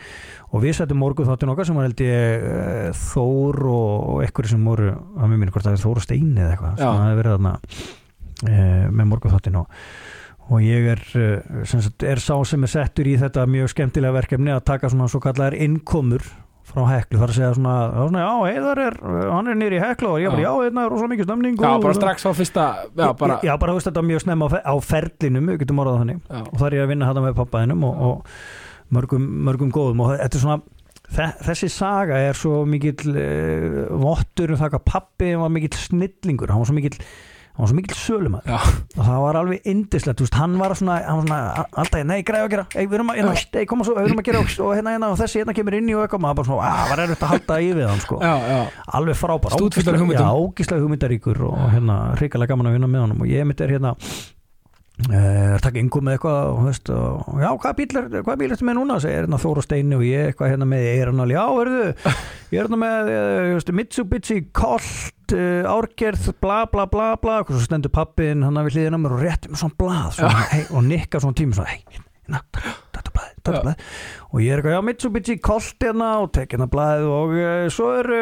[0.50, 4.50] Og við settum morgun þáttin okkar sem var held ég uh, Þór og, og ekkur
[4.50, 6.92] sem voru að mér minni hvort það er Þór Steini eða eitthvað sem Já.
[6.96, 7.56] það hefur verið þarna
[8.50, 9.82] uh, með morgun þáttin og,
[10.46, 11.00] og ég er,
[11.66, 15.08] sem sagt, er sá sem er settur í þetta mjög skemmtilega verkefni að taka svona
[15.10, 16.22] svo kallar innkomur
[16.66, 18.96] frá heklu, þar að segja svona, svona, já heiðar er,
[19.30, 20.48] hann er nýri heklu og ég bara, Já.
[20.50, 23.74] já, hérna er rosa mikið stemning já, bara strax á fyrsta já, bara, já, bara
[23.74, 26.24] þú veist þetta mjög snemma á, á ferlinum, við getum orðað þannig.
[26.26, 30.02] Já, og það er ég að vinna þetta með pappaðinum og, og mörgum, mörgum góðum.
[30.06, 30.58] Og þetta er svona
[31.16, 36.50] þe þessi saga er svo mikill uh, vottur um það hvað pappi var mikill snillingur,
[36.50, 36.98] hann var svo mikill
[37.56, 38.50] hann var svo mikill sölumæður.
[38.52, 38.58] Já,
[39.00, 42.18] og það var alveg indislegt, þú veist, hann var svona, hann var svona alltaf, nei,
[42.28, 42.66] græði að gera.
[42.76, 45.12] Ei, við erum að, hérna, ei, koma svo, við erum að gera og hérna, hérna,
[45.14, 46.24] og þessi hérna kemur inn í og eitthvað.
[46.26, 48.20] Maður bara svona, að, var erfitt að halda í við hann, sko.
[48.20, 48.60] Já, já,
[49.00, 49.58] alveg frábær.
[49.62, 53.24] Ógislega hugmyndaríkur og hérna hrikalega gaman að vinna með honum.
[53.24, 53.96] Og ég mitt er hérna
[55.14, 58.08] er takk yngum með eitthvað og, veist, og, já, hvað bíl er,
[58.56, 58.98] ertu með núna?
[59.04, 61.84] Segir hérna Þóra Steini og ég eitthvað hérna með Eiranal, já, erðu,
[62.54, 67.38] ég er hérna með uh, veist, Mitsubishi Colt uh, árgerð, bla bla bla bla.
[67.44, 70.68] Og svo stendur pappin hann við hliðina mér og rétti með svona blað svona, hey,
[70.72, 73.64] og nikkar svona tíma svona, hei, hérna, þetta blað, þetta Já.
[73.68, 73.90] blað
[74.32, 77.36] og ég er eitthvað, já, Mitsubishi Colt hérna og tek hérna blaðið og
[77.76, 78.22] svo eru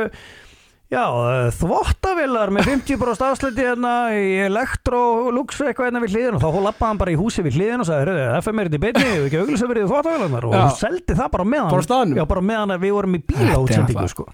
[0.91, 6.59] Já, eh, þvottavillar með 50% afsluti hérna í Electrolux eitthvað hérna við hliðin og þá
[6.67, 9.07] lappaði hann bara í húsi við hliðin og sagði, "Heyrðu, FM er þetta í beinni,
[9.07, 11.69] við ekki auglýsa verið þvottavillarnar og hún seldi það bara meðan?
[12.19, 14.09] Já, bara meðan að við vorum í Þetta bílaútsendingu það.
[14.09, 14.27] sko.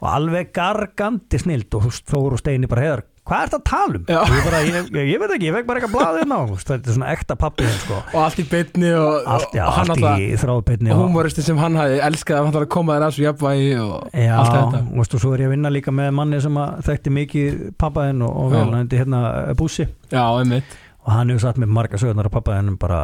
[0.00, 4.00] og alveg gargandi snild og þú og Steini bara heiðar hvað er þetta að tala
[4.00, 4.04] um?
[4.10, 7.12] Ég, bara, ég, ég, veit ekki, ég fekk bara eitthvað blaðið ná þetta er svona
[7.14, 8.00] ekta pappi sko.
[8.10, 11.62] og allt í bytni og, allt, já, og hann allt í þráðbyrni og humoristi sem
[11.62, 14.82] hann hafi elskað að hann koma þér að svo jafnvægi og Já, allt þetta.
[14.98, 18.54] og svo er ég að vinna líka með manni sem þekkti mikið pappaðinn og, og
[18.54, 19.24] vel, hann heiti hérna
[19.60, 19.86] Bússi.
[20.10, 22.98] Já, einmitt, og hann hefur satt með marga sögurnar af pappa hennum bara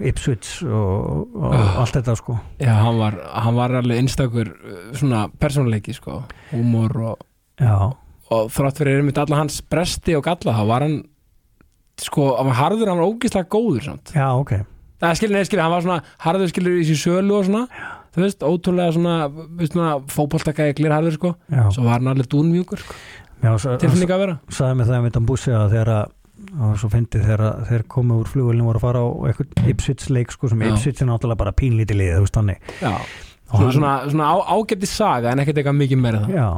[0.00, 1.80] Ipswich og, og Ah.
[1.82, 2.36] allt þetta sko.
[2.60, 6.20] Já, hann var, hann var alveg einstakur uh, svona persónuleiki sko,
[6.52, 7.24] húmor og,
[7.60, 7.74] já,
[8.30, 10.98] og þrátt fyrir einmitt alla hans bresti og galla þá var hann
[12.00, 14.12] sko, hann var harður, hann var ógislega góður samt.
[14.16, 14.52] já, ok.
[15.00, 17.64] Það skilur, neð skilur, hann var svona harður skilur í sér sölu og svona
[18.14, 19.16] þú veist, ótrúlega svona,
[19.70, 22.80] svona fótboltakæði glir harður sko, já, svo var hann alveg dúnmjúkur.
[22.82, 22.96] Sko,
[23.44, 24.38] já sa, hann tilfinning að vera.
[24.50, 26.16] sagði mig það að mitt búsi að þegar að
[26.56, 30.32] var svo fyndið þegar þeir komu úr flugvölinu voru að fara á eitthvað Ipswich leik
[30.32, 30.70] sko sem Já.
[30.72, 32.70] Ipswich er náttúrulega bara pínlítið lið þú veist þannig.
[32.80, 36.48] Já, Og svona, svona, svona á, ágætti saga en ekkert eitthvað mikið meira það Já,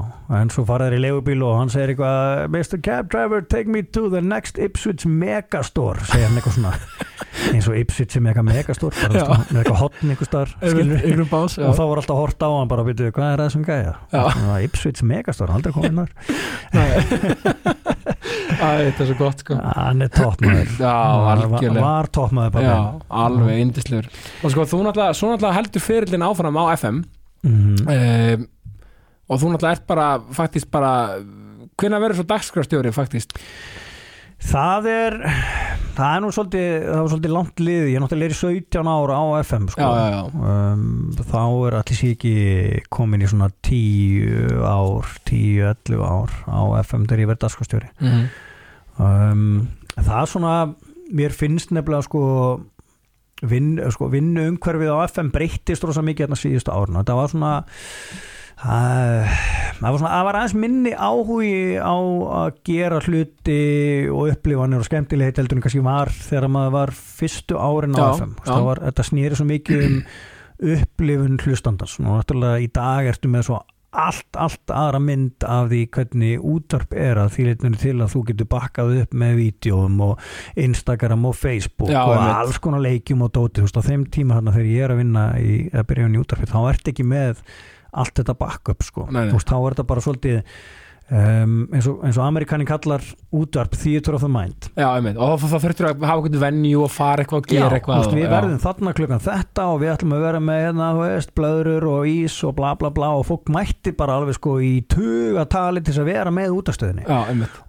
[0.40, 2.82] en svo fara þeir í leigubíl og hann segir eitthvað Mr.
[2.84, 6.74] Cab Driver, take me to the next Ipswich Megastore segir hann eitthvað svona
[7.52, 9.24] eins og Ipswich er mega megastore bara Já.
[9.26, 10.28] svona, með eitthvað hotn einhver
[11.58, 11.66] já.
[11.68, 13.94] og þá var alltaf hort á hann bara, veitu, hvað er það sem gæja?
[14.66, 16.10] Ipswich Megastore, aldrei komið nær
[18.62, 19.56] þetta er svo gott sko.
[19.58, 20.72] Hann er toppmaður.
[20.78, 22.76] Já, var, var Já,
[23.22, 27.02] alveg indislegur og sko, þú náttúrulega, svo náttúrulega heldur fyrirlin áfram á FM
[27.46, 28.46] mm, um,
[29.28, 30.92] og þú náttúrulega ert bara faktist bara
[31.80, 33.36] hvenær verður svo dagskrafstjóri faktist
[34.42, 35.18] það er
[35.92, 39.18] það er nú svolítið, það var svolítið langt liði ég er náttúrulega í 17 ára
[39.20, 39.82] á FM sko.
[39.82, 40.22] Já, já, já.
[40.52, 40.86] Um,
[41.18, 42.34] þá er allir sé ekki
[42.92, 48.26] komin í svona 10 ár 10-11 ár á FM þegar ég verði dagskostjóri mm -hmm.
[49.06, 50.54] um, það er svona
[51.12, 52.22] mér finnst nefnilega sko
[53.42, 57.54] vinn, sko, umhverfið á FM breyttist rosa mikið hérna síðustu árna það var svona
[58.62, 61.96] það var svona, það var aðeins minni áhugi á
[62.42, 63.62] að gera hluti
[64.12, 68.36] og upplifanir og skemmtilegt heldur en kannski var þegar maður var fyrstu árin á FM
[68.46, 69.98] þetta snýri svo mikið um
[70.62, 71.98] upplifun hlustandans.
[72.00, 73.60] Og náttúrulega í dag ertu með svo
[73.92, 78.22] allt, allt aðra mynd af því hvernig útvarp er að því leitinu til að þú
[78.30, 80.22] getur bakkað upp með vídjóum og
[80.56, 82.38] Instagram og Facebook Já, og einmitt.
[82.38, 85.02] alls konar leikjum og dóti, þú veist, á þeim tíma þarna þegar ég er að
[85.02, 87.44] vinna í, að byrja í útvarpi, þá ert ekki með
[87.92, 89.32] allt þetta backup, sko Nei, nei.
[89.32, 90.42] þú veist, þá er þetta bara svolítið
[91.12, 94.70] um, eins og, eins og amerikanin kallar útvarp theater of the mind.
[94.78, 98.16] Já, og þá þurftur að hafa eitthvað venju og fara eitthvað og gera Já, eitthvað
[98.16, 102.08] við verðum þarna klukkan þetta og við ætlum að vera með hérna, veist, blöðrur og
[102.10, 105.92] ís og bla bla bla og fólk mætti bara alveg sko í tuga tali til
[105.92, 107.20] þess að vera með útastöðinni Já,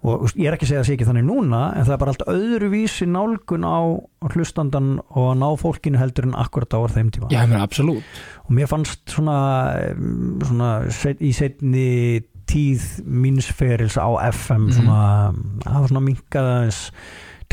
[0.04, 2.02] og ég er ekki að segja að það sé ekki þannig núna en það er
[2.04, 3.78] bara allt öðruvísi nálgun á
[4.32, 7.30] hlustandan og að ná fólkinu heldur en akkurat á þeim tíma.
[7.32, 8.22] Já, einmitt, absolutt.
[8.46, 9.36] Og mér fannst svona,
[10.44, 10.70] svona
[11.20, 11.88] í setni
[12.54, 14.74] tíð mínsferils á FM Mhm.
[14.78, 15.34] svona,
[15.66, 16.82] það var svona minkaðans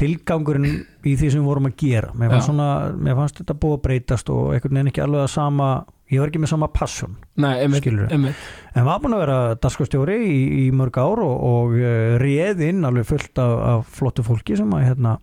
[0.01, 2.11] tilgangurinn í því sem við vorum að gera.
[2.17, 5.33] Mér fannst, svona, mér fannst þetta búið að breytast og einhvern veginn ekki alveg að
[5.35, 5.71] sama
[6.11, 6.67] ég var ekki með sama
[8.11, 8.35] einmitt
[8.75, 12.83] en var búin að vera daskastjóri í, í mörg ár og, og uh, réð inn
[12.87, 15.13] alveg fullt af, af flottu fólki sem að hérna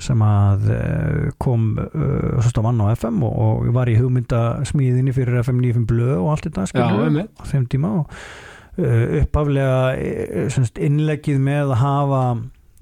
[0.00, 5.42] sem að uh, kom uh, svo vann á FM og, og var í hugmyndasmíðinni fyrir
[5.44, 6.64] FM 95 blöð og allt þetta
[7.38, 8.16] á þeim tíma og
[8.78, 12.24] upphaflega uh, semst, innleggið með að hafa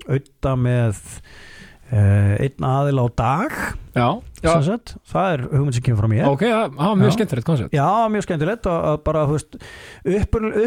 [0.09, 1.05] auðta með
[1.93, 3.55] uh, einn aðil á dag
[3.99, 4.09] já,
[4.45, 4.51] já.
[4.63, 6.27] sagt, það er hugmynd sem kemur frá mér.
[6.29, 7.75] Ok, það var mjög skemmtilegt koncept.
[7.75, 9.25] Já, mjög skemmtilegt að, að bara,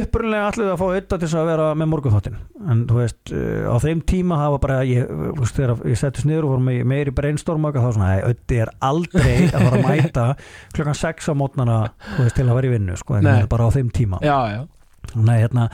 [0.02, 4.04] upprunlega allir að fá auðvitað til að vera með morgunþáttin en þú veist, á þeim
[4.12, 7.66] tíma það var bara, ég, veist, þegar ég settist niður og vorum með meiri brainstorm
[7.66, 10.28] og eitthvað, þá var svona, auðvitað er aldrei að fara að mæta
[10.76, 11.80] klukkan 6 á mótnana,
[12.20, 14.22] veist, til að vera í vinnu sko, en það er bara á þeim tíma.
[14.26, 14.62] Já, já,
[15.12, 15.66] Nei, hérna,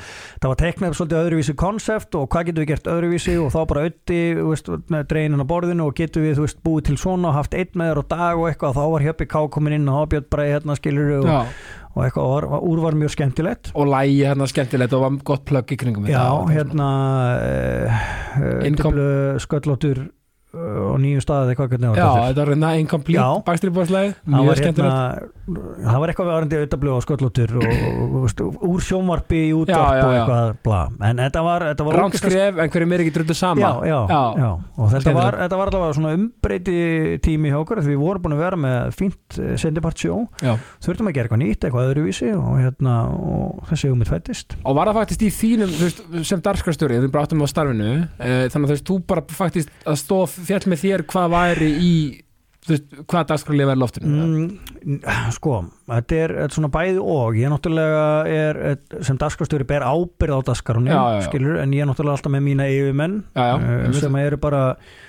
[0.42, 3.84] það var teiknað svolítið öðruvísi konsept og hvað getum við gert öðruvísi og þá bara
[3.86, 7.92] auði dreinin á borðinu og getum við veist, búið til svona og haft einn með
[7.92, 8.72] þér á dag og eitthvað.
[8.72, 11.30] Og þá var Hjöppi Ká komin inn og bjöð bara hérna skilur og,
[11.94, 13.72] og eitthvað var, var, úr var mjög skemmtilegt.
[13.78, 16.54] Og lægi hérna skemmtilegt og var gott plögg í kringum Já, þetta.
[16.58, 16.90] hérna
[17.38, 18.06] uh,
[18.42, 20.06] uh, Income- Diblu sköllóttur
[20.58, 22.38] á nýju staði eitthvað hvernig Já, þetta?
[22.38, 24.94] var hérna incomplete bakstýrbóðslæði Það Mjög var, hérna,
[25.88, 30.02] það var eitthvað við varandi auðvitað og sköllóttur og, og, og, úr sjónvarpi í útvarp
[30.04, 30.82] og eitthvað bla.
[31.10, 33.62] en þetta var, þetta var Ránt ógeðslega skref, en hverjum er ekki drullu sama?
[33.62, 34.00] Já, já,
[34.42, 34.50] Já.
[34.78, 36.78] og þetta var, þetta var allavega svona umbreyti
[37.26, 40.20] tími hjá okkur því við vorum búin að vera með fínt sendipart sjó.
[40.84, 44.58] Þurftum að gera eitthvað nýtt, eitthvað öðruvísi og, hérna, og þessi hugmynd fættist.
[44.64, 47.00] Og var það faktist í þínum, sem darskrastjóri
[50.48, 51.94] fjall með þér hvað væri í
[52.68, 54.26] þú veist, hvað dagskralið í loftinu?
[54.28, 55.00] Mm,
[55.36, 57.38] sko, þetta er, þetta er svona bæði og.
[57.40, 58.62] Ég náttúrulega er
[59.08, 60.42] sem dagskastjóri ber ábyrð á
[61.18, 61.26] já.
[61.28, 64.62] skilur, en ég er náttúrulega alltaf með mína yfirmenn Já, já, eh, sem eru bara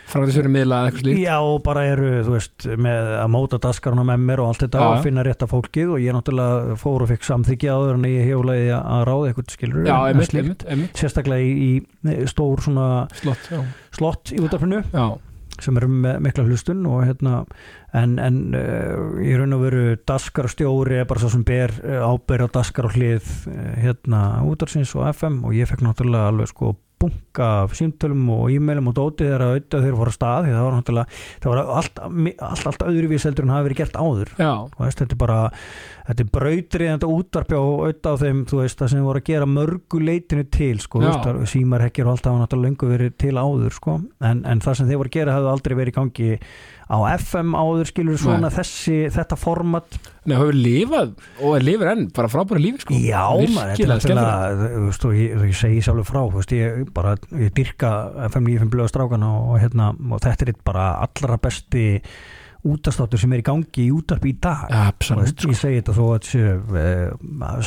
[0.09, 1.21] framkvæmdastjóri miðla eða eitthvað slíkt?
[1.23, 4.89] Já, bara eru, þú veist, með að móta daskaruna með mér og allt þetta Já,
[4.89, 8.69] og finna rétta fólkið og ég náttúrulega fór og fikk samþykja áður en ég hefulaði
[8.79, 10.67] að ráða eitthvað skilur Já, en slíkt.
[10.99, 12.89] sérstaklega í, í stór svona
[13.21, 13.51] slott,
[13.99, 14.85] slott í útafinu
[15.65, 17.43] sem eru með mikla hlustun og hérna
[17.97, 21.75] en, en uh, í raun og veru daskar og stjóri er bara svo sem ber
[21.83, 26.33] uh, ábyrð á daskar og hlið uh, hérna útarsins og FM og ég fekk náttúrulega
[26.33, 30.49] alveg sko bunga af símtölum og e-mailum og dótið þegar auðvitað þeir fóru að stað
[30.49, 32.01] það var náttúrulega, það var allt,
[32.49, 34.33] allt, allt öðruvís heldur en hafi verið gert áður.
[34.81, 35.39] Veist, þetta er bara
[36.09, 39.47] þetta er brautrið þetta útvarpi á auðvitað á þeim veist það sem voru að gera
[39.53, 43.35] mörgu leitinu til sko, veist, það- símarhekkir og allt það var náttúrulega lengur verið til
[43.39, 43.99] áður sko.
[44.25, 46.31] En, en það sem þeir voru að gera hefði aldrei verið í gangi
[46.89, 49.99] á FM áður skilur svona þessi, þetta format.
[50.25, 51.13] Nei, hefur lifað
[51.45, 52.97] og lifir enn, bara frábæra lífi sko.
[52.97, 56.41] Já, maður, þetta er náttúrulega þú veist, og ég, og ég segi sjálfur frá þú
[56.41, 57.93] veist, ég bara, ég dyrka
[58.31, 61.87] FM 95 blöða strákana og, hérna, og þetta er bara allra besti
[62.75, 64.67] útastáttur sem er í gangi í útarpi í dag.
[64.89, 66.87] Absolutt, ég segi þetta þó að séu e,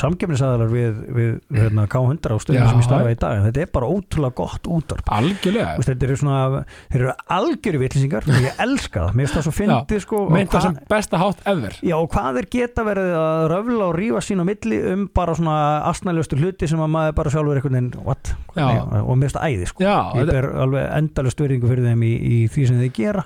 [0.02, 3.38] samkefnisæðalar við, við hérna, K100 á stöðum sem ég stafa í dag.
[3.40, 5.74] En þetta er bara ótrúlega gott útarp Algjörlega.
[5.76, 6.62] Þú veist, þetta eru svona,
[6.92, 10.32] þeir eru algjöru vitlýsingar og ég elska það, mér finnst það svo fyndið sko, og
[10.36, 11.78] Meinta hvað- sem besta hátt ever.
[11.82, 15.34] Já, og hvað er geta verið að röfla og rífa sín á milli um bara
[15.38, 15.56] svona
[15.90, 18.34] astnælustu hluti sem að maður bara sjálfur einhvern veginn, what?
[18.56, 19.84] Nei, og mér finnst það æði, sko.
[20.18, 23.24] Ég ber alveg endalust verðingu fyrir þeim í, í því sem þeir gera.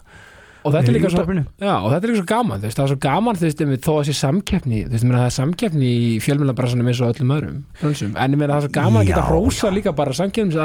[0.66, 1.24] Og þetta er líka svo.
[1.62, 4.14] Já, þetta er líka svo gaman, veist, það er svo gaman veist, þó að sé
[4.18, 8.66] samkeppni, veist, það er samkeppni í fjölmjölabrassanum eins og öllum öðrum brönsum, en það er
[8.66, 10.61] svo gaman að geta Já, hrósa líka bara samkeppnis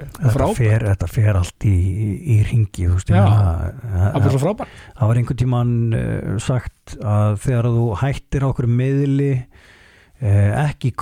[0.00, 0.34] við, Þetta
[0.88, 1.76] þetta fer allt í,
[2.34, 3.24] í, ringi, Já.
[3.92, 8.70] það bara svo frábært Það var einhvern tímann uh, sagt að þegar þú hættir okkur
[8.70, 10.94] miðli uh, ekki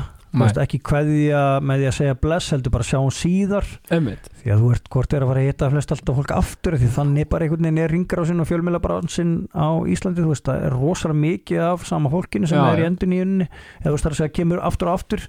[0.00, 0.19] Nei.
[0.30, 3.66] Veist, ekki kveðja með því að segja bless, heldur bara sjáum síðar.
[3.90, 6.76] Einmitt, því að þú ert hvort er að fara að hita flest alltaf fólk aftur
[6.80, 10.46] því þannig bara einhvern veginn er ringar á sinn og fjölmjöla á Íslandi þú veist
[10.46, 13.90] það er rosalega mikið af sama fólkinu sem Já, er í endun í unni eða
[13.90, 15.26] þú veist það er að segja kemur aftur og aftur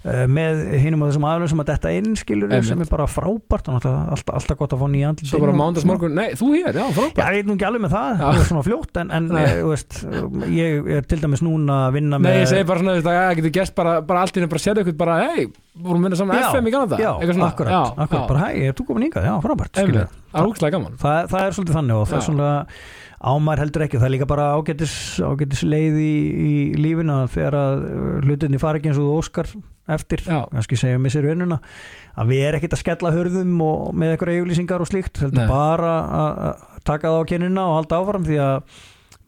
[0.00, 2.68] með hinum og þessum aðlum sem að detta inn skilur Einmitt.
[2.70, 5.58] sem er bara frábært og alltaf, alltaf gott að fá nýja andlit svo bara og
[5.60, 5.92] mándags svona.
[5.92, 8.22] morgun, nei, þú hér, já, Já, frábært ég veit nú ekki alveg með það, Já.
[8.22, 9.42] það er svona fljótt en, en Nei.
[9.44, 9.98] eh, veist,
[10.56, 13.34] ég er til dæmis núna að vinna Nei, með ég segi bara svona, að það
[13.42, 15.44] getur gert bara, bara allt í henni bara sérðu ykkur bara, hei,
[15.84, 18.28] vorum við saman Já, FM í Kanada, Já, svona akkurat, já, akkurat, já.
[18.32, 19.28] bara hæ, er þú komin hingað?
[19.28, 19.76] Já, frábært,
[20.96, 22.28] það það, er svolítið þannig og það er Já.
[22.30, 22.50] svona
[23.20, 27.56] ámær heldur ekki, það er líka bara ágætis, ágætis leið í, í lífinu að þegar
[27.58, 29.50] að uh, hlutinni fara ekki eins og þú óskar
[29.88, 31.60] eftir, kannski segja missir vinnuna
[32.20, 36.64] að við erum ekkert að skella hörðum og með eitthvað auglýsingar og slíkt bara að
[36.84, 38.62] taka það á kennina og halda áfram því að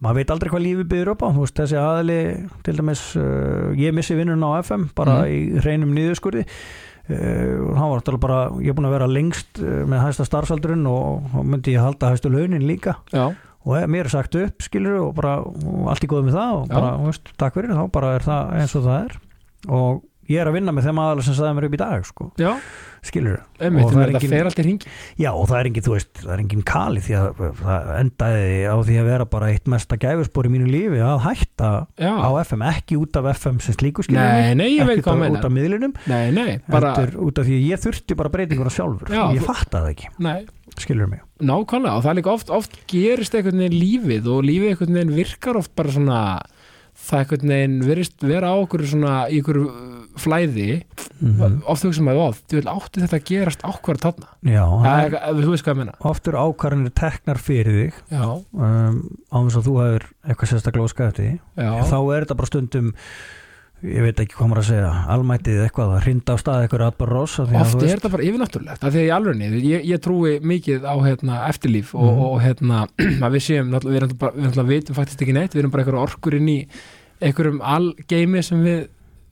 [0.02, 1.28] maður veit aldrei hvað lífið byrður upp á.
[1.38, 2.20] Veist þessi aðli,
[2.66, 5.30] til dæmis uh, ég missi vinnuna á FM bara Mhm.
[5.30, 6.44] í hreinum niðurskurði.
[7.10, 10.26] Uh, og hann var alltaf bara, ég er búin að vera lengst uh, með hæsta
[10.26, 12.96] starfsaldurinn og, og myndi ég halda hæstu launin líka.
[13.14, 13.28] Já,
[13.62, 16.54] og ef mér er sagt upp skilur og bara og allt í góð með það
[16.60, 19.16] og bara, veist, takk fyrir, þá bara er það eins og það er.
[19.70, 22.26] Og ég er að vinna með þeim aðalega sem sagði mér upp í dag sko,
[23.02, 24.86] skilur einmitt, Og það er engin-
[25.18, 28.46] já og það er engin, þú veist, það er engin kali því að það endaði
[28.70, 32.30] á því að vera bara eitt mesta gæfusbor í mínu lífi að hætta Já, á
[32.46, 35.94] FM, ekki út af FM sem slíku skilur Nei, nei, ekki hvað út, af miðlunum
[36.06, 39.10] nei, nei, bara, út af því að ég þurfti bara breytinguna sjálfur.
[39.10, 40.46] Já, ég þú- fattaði það ekki, nei.
[40.78, 41.20] skilur mig.
[41.42, 45.16] Nákvæmlega og það er líka oft, oft gerist einhvern veginn lífið og lífið einhvern veginn
[45.18, 46.20] virkar oft bara svona
[47.02, 49.58] það einhvern veginn verist vera á okkur svona í okkur
[50.22, 50.82] flæði.
[51.22, 55.04] Mm oft hugsa maður of, þú vil átti þetta að gerast ákvar þarna, já, það
[55.06, 55.94] er- þú veist hvað ég meina.
[56.10, 57.94] oft eru ákvarðanir teknar fyrir þig.
[58.12, 58.96] Um,
[59.30, 60.88] á þess að þú hefur eitthvað sérstaklega
[61.56, 62.92] já, þá er þetta bara stundum
[63.82, 67.08] ég veit ekki hvað maður að segja almættið eitthvað að hrinda á stað eitthvað atbar
[67.10, 70.84] rosa oft er þetta bara yfirnáttúrulegt af því að í alvegni, ég, ég trúi mikið
[70.86, 72.20] á hérna, eftirlíf og, Mhm.
[72.28, 72.82] og hérna
[73.26, 75.82] að við séum, við erum bara, við náttúrulega vitum faktist ekki neitt, við erum bara
[75.82, 76.58] einhverjum orkur inn í
[77.22, 78.86] einhverjum algeimi sem við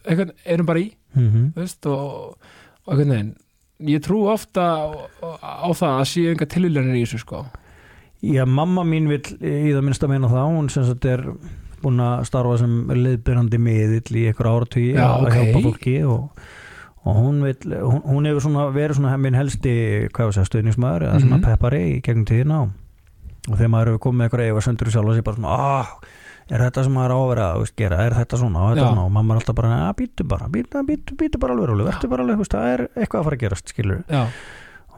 [0.07, 1.53] einhvern, erum bara í Mhm.
[1.55, 2.37] þú veist, og,
[2.87, 3.35] og einhvern veginn
[3.95, 4.87] ég trú ofta á,
[5.67, 7.47] á það að séu enga tilvílanir í þessu sko
[8.23, 11.23] Já, mamma mín vil í það minnst að meina það hún sem sagt er
[11.83, 15.35] búin að starfa sem leiðbyrjandi miðill í einhver áratugi Já, að ok.
[15.39, 16.45] hjálpa fólki og,
[17.05, 19.75] og hún, vil, hún, hún hefur svona verið svona hemminn helsti
[20.13, 21.45] hvað var það, stöðningsmaður eða svona Mhm.
[21.49, 25.17] peppari í gegnum tíðina og, þegar maður hefur komið með eitthvað eða sendur sjálf og
[25.17, 25.93] sér bara svona ah,
[26.51, 29.05] er þetta sem maður á að gera, er þetta svona, og þetta svona?
[29.07, 32.73] Og mamma er alltaf bara, að býtu bara, býtu, bara alveg vertu bara alveg, það
[32.75, 34.23] er eitthvað að fara að gerast skilur já,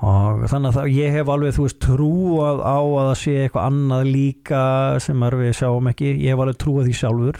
[0.02, 3.68] og þannig að það, ég hef alveg þú veist trúað á að það sé eitthvað
[3.68, 4.62] annað líka
[5.04, 6.10] sem við sjáum ekki.
[6.24, 7.38] Ég hef alveg trúað því sjálfur.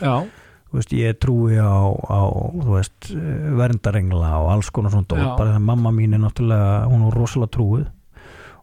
[0.73, 2.23] Veist, ég trúi á, á
[2.71, 7.19] veist, verndarengla og alls konar svona dót, bara þegar mamma mín er náttúrulega, hún er
[7.19, 7.83] rosalega trúið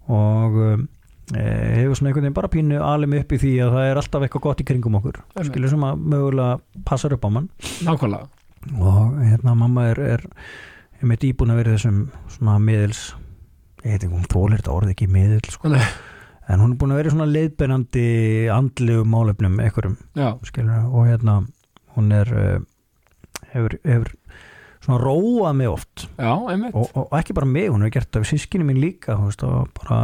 [0.09, 0.87] og um,
[1.35, 4.25] e, hefur svona einhvern veginn bara pínu alveg upp í því að það er alltaf
[4.25, 5.21] eitthvað gott í kringum okkur.
[5.51, 7.51] Skilur sem að mögulega passar upp á mann.
[7.85, 8.25] Nákvæmlega.
[8.79, 10.25] Og hérna mamma er, er,
[10.97, 13.11] er með vera í þessum svona miðils
[13.89, 15.73] ég heit ekki, hún þólir þetta orðið ekki miðil sko.
[16.49, 18.05] En hún er búin að vera svona leiðbeinandi
[18.53, 19.59] andlegu málefnum
[20.49, 21.35] skilur, og hérna
[21.97, 22.55] hún er uh,
[23.53, 24.13] hefur, hefur
[24.79, 26.05] svona róað mig oft.
[26.17, 26.31] Já,
[26.71, 29.69] og, og ekki bara mig, hún hefur gert það við sískinni mín líka veist, og
[29.81, 29.99] bara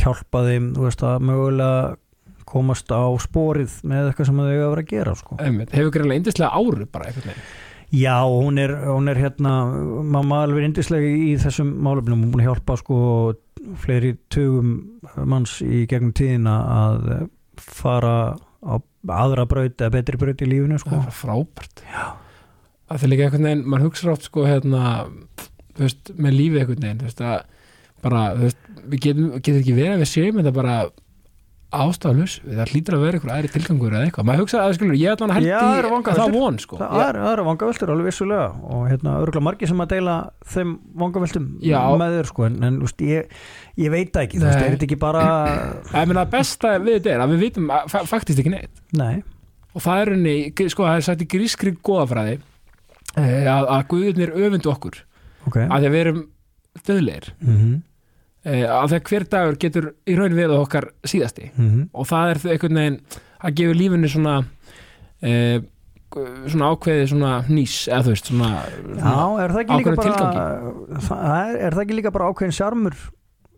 [0.00, 1.76] hjálpa þeim þú veist, að mögulega
[2.48, 5.38] komast á sporið með eitthvað sem þau að vera að gera sko.
[5.38, 7.46] hefur greiðlega indislega áru bara einhvern veginn
[7.94, 9.52] Já, hún er, hún er hérna
[10.02, 12.96] mamma alveg indislega í þessum málefnum, hún hjálpa sko
[13.84, 14.72] fleiri tugum
[15.30, 17.06] manns í gegnum tíðina að
[17.60, 18.16] fara
[18.64, 18.74] á
[19.14, 20.96] aðra braut eða betri braut í lífinu sko.
[20.96, 22.04] það er frábært já.
[22.88, 24.82] að það er líka einhvern veginn, mann hugsa rátt sko hérna,
[25.76, 29.60] þú veist, með lífið einhvern veginn, þú veist, að bara, þú veist, við getum, getum
[29.62, 30.76] ekki verið að við séum þetta bara
[31.82, 34.26] ástaflus það hlýtur að vera einhver aðri tilgangur eða eitthvað.
[34.28, 36.20] Maður hugsa að skilur, ég ætla hann það held í vangaveltur.
[36.20, 36.78] það von sko.
[36.80, 40.16] Það er, það eru vangaveltur alveg vissulega og hérna örgulega margir sem að deila
[40.54, 41.48] þeim vangaveltum
[42.04, 43.38] með þér sko en, en úst, ég,
[43.80, 44.66] ég veit það ekki, þú veist, Nei.
[44.68, 45.24] er ekki bara
[46.00, 48.84] ég meina besta við þetta er að við vitum að, fa faktist ekki neitt.
[48.98, 49.22] Nei,
[49.74, 50.36] og það er henni,
[50.72, 52.38] sko það er sagt í grískri góðafræði
[53.18, 55.00] eh, að, að guðurnir öfundu okkur
[55.48, 55.58] ok.
[55.64, 56.22] að að við erum
[56.84, 57.82] döðleir mm eh,
[58.44, 61.50] að því að hver dagur getur í raun verið okkar síðasti.
[61.56, 61.86] -hmm.
[61.92, 62.98] og það er einhvern veginn
[63.44, 64.34] að gefa lífinu svona
[65.24, 65.60] eh,
[66.14, 68.50] svona ákveði svona nýs eða þú veist svona,
[69.00, 72.98] Já, er það ákveðnum bara það er, er það ekki líka bara ákveðin sjarmur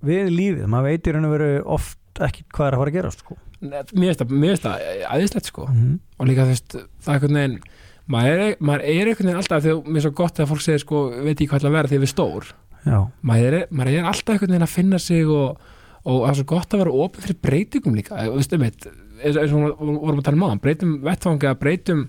[0.06, 2.96] við lífið, maður veit í raun og veru oft ekki hvað er að fara að
[2.96, 3.36] gera sko.
[3.60, 5.66] mér finnst það- aðeinslegt sko.
[5.72, 7.58] Mm og líka þú veist, það er einhvern veginn
[8.06, 10.80] maður er, maður er einhvern veginn alltaf þegar mér er svo gott að fólk segir
[10.80, 12.50] sko, veit ekki hvað ætla að vera þegar við stór
[12.86, 15.60] maður er, maður er alltaf einhvern veginn að finna sig og,
[16.04, 20.26] og það er svo gott að vera opið fyrir breytingum líka, eins og vorum að
[20.26, 22.02] tala um áðan, breytum vettfangi að breytum,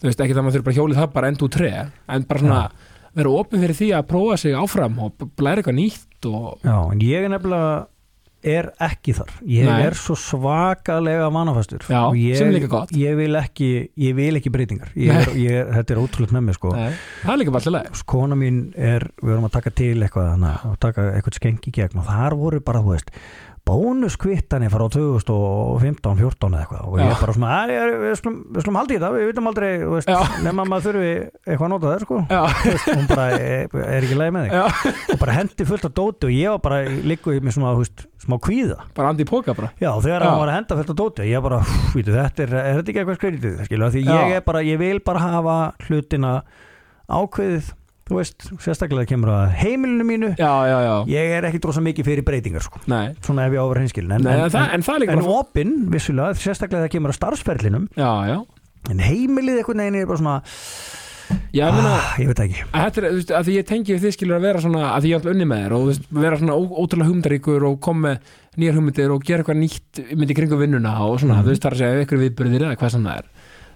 [0.00, 1.72] þú veist, ekki það maður þurfa bara að hjólið það bara endur tre,
[2.08, 2.62] en bara svona
[3.18, 7.00] vera opið fyrir því að prófa sig áfram og læra eitthvað nýtt og já, en
[7.02, 7.70] ég er nefnilega
[8.46, 9.80] er ekki þar ég Nei.
[9.88, 12.92] er svo svakalega manafastur Já, og ég, sem er líka gott.
[12.94, 16.58] ég vil ekki, ég vil ekki breytingar ég er, ég þetta er ótrúlega með mig
[16.58, 16.70] sko.
[16.76, 16.92] Nei,
[17.24, 20.54] það er líka alltaf leið kona mín er, við vorum að taka til eitthvað hana,
[20.70, 23.12] og taka eitthvað skengi gegn og þar voru bara, þú veist
[23.68, 26.84] bónuskvittanir frá 2015-14 eða eitthvað.
[26.88, 29.12] Og ég er bara svona, "Æ, ég er- við skulum, við skulum haldi í það,
[29.18, 30.08] við vitum aldrei veist,
[30.42, 31.12] nema maður þurfi
[31.46, 32.16] eitthvað að nota það sko.
[32.64, 35.12] Veist, hún bara er, er ekki leið með þig.
[35.14, 38.38] Og bara hendi fullt af dóti og ég var bara líku með svona, veist, smá
[38.40, 38.78] kvíða.
[38.94, 39.70] Bara andi í póka bara.
[39.80, 40.28] Já, þegar Já.
[40.30, 42.88] hann var að henda fullt af dóti og ég bara, "Hú, þetta er, er þetta
[42.88, 43.20] ekki eitthvað
[43.68, 46.42] skilur, því ég er bara, ég vil bara hafa hlutina
[47.08, 47.72] ákveðið
[48.08, 52.08] þú veist, sérstaklega kemur að heimilinu mínu Já, já, já, ég er ekki drósa mikið
[52.08, 52.80] fyrir breytingar sko.
[52.88, 56.94] svona ef ég áver hinskilin en, en, en, það, en það opinn, vissulega, sérstaklega þegar
[56.96, 57.88] kemur að starfsferlinum.
[57.98, 58.38] Já, já,
[58.90, 60.38] en heimilið einhvern veginn er bara svona
[61.52, 62.62] já, meina ah, ég veit það ekki.
[62.72, 65.14] Þetta er, að því ég tengi við þið skilur að vera svona að því ég
[65.14, 68.36] er alltaf unni með þér og veist, vera svona ó, ótrúlega hugmyndaríkur og koma með
[68.58, 71.44] nýjar hugmyndir og gera eitthvað nýtt myndi kringum vinnuna og svona, Mhm.
[71.44, 73.28] þú veist, það er að segja ykkur viðbyrðir eða hvað sem það er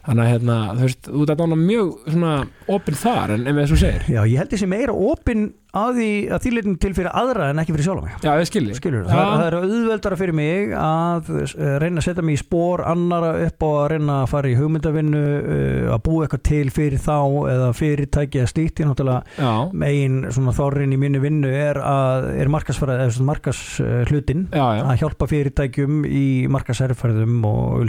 [0.02, 2.36] þannig að hérna, þú veist, þú ert að dána mjög svona
[2.76, 4.06] opinn þar en, en með þess að segir.
[4.10, 7.60] Já, ég held þessi meira opinn að því að því leitin til fyrir aðra en
[7.62, 8.16] ekki fyrir sjálf mig.
[8.20, 12.24] Já, ég skilji skilur, það, það er auðveldara fyrir mig að uh, reyna að setja
[12.28, 16.26] mig í spór annara upp á að reyna að fara í hugmyndavinnu uh, að búa
[16.26, 17.16] eitthvað til fyrir þá
[17.54, 18.82] eða fyrirtæki eða slíkt.
[18.82, 19.52] Ég náttúrulega Já,
[19.84, 23.62] megin svona þorrin í minni vinnu er að er markasfæra, eða svona markas
[24.10, 27.86] hlutin að hjálpa fyrirtækjum í markasherrferðum og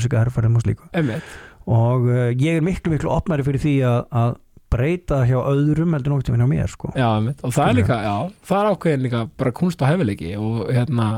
[1.69, 4.33] og uh, ég er miklu miklu opnari fyrir því að, að
[4.73, 6.91] breyta hjá öðrum heldur nokkuð hjá mér sko.
[6.97, 8.15] Já, og það er líka, já,
[8.49, 11.09] það er ákveðin líka bara kunst og hefileiki og hérna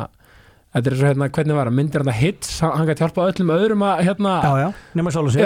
[0.76, 3.52] Þetta er svo hérna, hvernig var það, myndir hann að hits, hann gæti hjálpa öllum
[3.56, 4.66] öðrum að hérna, Já, já,
[5.00, 5.46] nema sjálf og sér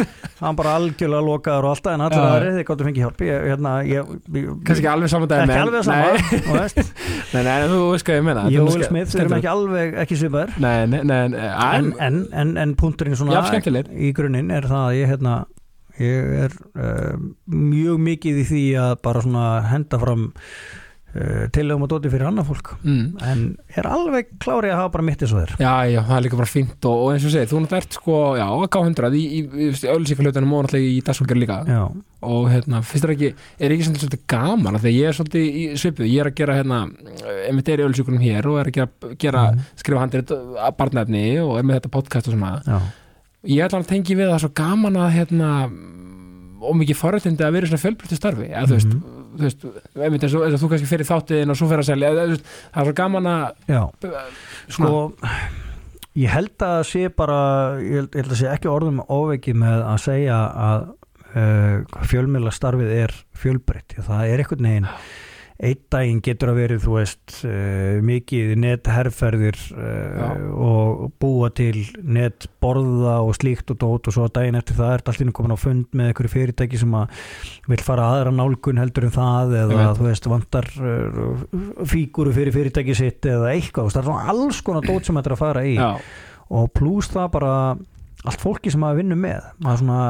[0.40, 3.20] hann bara algjörlega lokaður og alltaf en allir aðrið þið gáttu fengið hjálp.
[3.26, 6.80] Ég, hérna, ég, ég, kannski ekki alveg saman dag ekki alveg nei, sama þú veist,
[7.34, 9.96] nei, nei, þú veist hvað ég þetta er Jóel ske- Smith við erum ekki alveg
[10.06, 13.44] ekki svipaður Nei, nei, nei, en, en, en, en, punkturinn svona
[13.92, 15.36] í grunninn er það að ég hérna
[16.00, 17.16] ég er uh,
[17.52, 20.30] mjög mikið í því að bara svona henda fram
[21.50, 22.68] tilögum og dóti fyrir annað fólk.
[22.84, 23.40] Mm, en
[23.76, 25.54] er alveg klári að hafa bara mitt eins og þér?
[25.58, 27.96] Já, já, það er líka bara fínt og, og eins og segir, þú náttúrulega ert
[27.98, 31.56] sko, já, að K100 í, í, í, ölsíkarlautanum og náttúrulega í dagsfólkar líka.
[31.66, 31.82] Já,
[32.30, 35.66] og hérna, fyrst er ekki, er ekki svolítið, svolítið gaman að ég er svolítið í
[35.80, 36.80] svipu ég er að gera hérna,
[37.48, 39.62] einmitt er í ölsíkunum hér og er að gera, gera Mhm.
[39.82, 42.52] skrifa handrið að barnefni og er með þetta podcast og svona.
[42.66, 42.80] Já,
[43.56, 45.50] ég ætla að tengi við að það svo gaman að hérna
[46.60, 49.16] og mikið forrættindi að vera svona fjölbreyttu starfi eða þú veist, Mhm.
[49.40, 49.66] Þú veist
[49.96, 52.94] einmitt eins og, þú kannski fyrir þáttiðin og svo fyrir að selja það er svo
[53.00, 53.82] gaman að já.
[54.76, 54.92] Sko
[56.18, 57.40] ég held að sé bara
[57.82, 60.38] ég held, ég held að sé ekki orðum óveiki með að segja
[60.68, 60.86] að
[61.34, 64.90] uh, fjölmiðla starfið er fjölbreytt það er einhvern veginn
[65.60, 73.18] einn daginn getur að verið þú veist uh, mikið netherrferðir uh, og búa til netborða
[73.26, 76.10] og slíkt og dót og svo daginn eftir það er allir komin á fund með
[76.10, 77.20] einhverju fyrirtæki sem að
[77.68, 81.44] vil fara aðra nálgun heldur en það eða þú veist vantar uh,
[81.92, 85.36] fíguru fyrir fyrirtæki sitt eða eitthvað, það er svona alls konar dót sem þetta er
[85.36, 85.76] að fara í.
[85.76, 85.90] Já,
[86.50, 87.52] og pluss það bara
[88.26, 89.46] allt fólki sem maður vinnur með.
[89.64, 90.00] Maður svona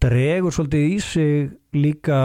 [0.00, 2.20] dregur svolítið í sig líka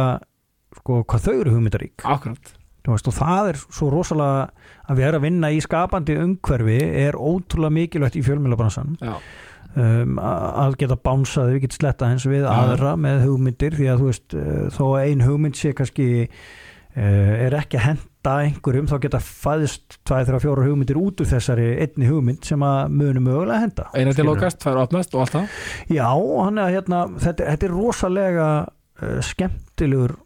[0.86, 2.06] sko, hvað þau eru hugmyndarík.
[2.06, 2.54] Akkurat.
[2.86, 4.42] Veist, og það er svo rosalega
[4.86, 10.98] að erum að vinna í skapandi umhverfi er ótrúlega mikilvægt í fjölmjölabransan um, að geta
[11.02, 12.52] bánsað, við getum sletta hens við Já.
[12.54, 17.34] aðra með hugmyndir því að þú veist, uh, þó að ein hugmynd sé kannski uh,
[17.48, 22.46] er ekki að henda einhverjum, þá geta fæðist 2-3-4 hugmyndir út úr þessari einni hugmynd
[22.46, 24.44] sem að munum mögulega henda eina til Skilurðu?
[24.44, 25.58] lokast, tvær opnast og allt það.
[25.98, 30.20] Já, hann er hérna þetta, þetta er rosalega uh, skemmtilegur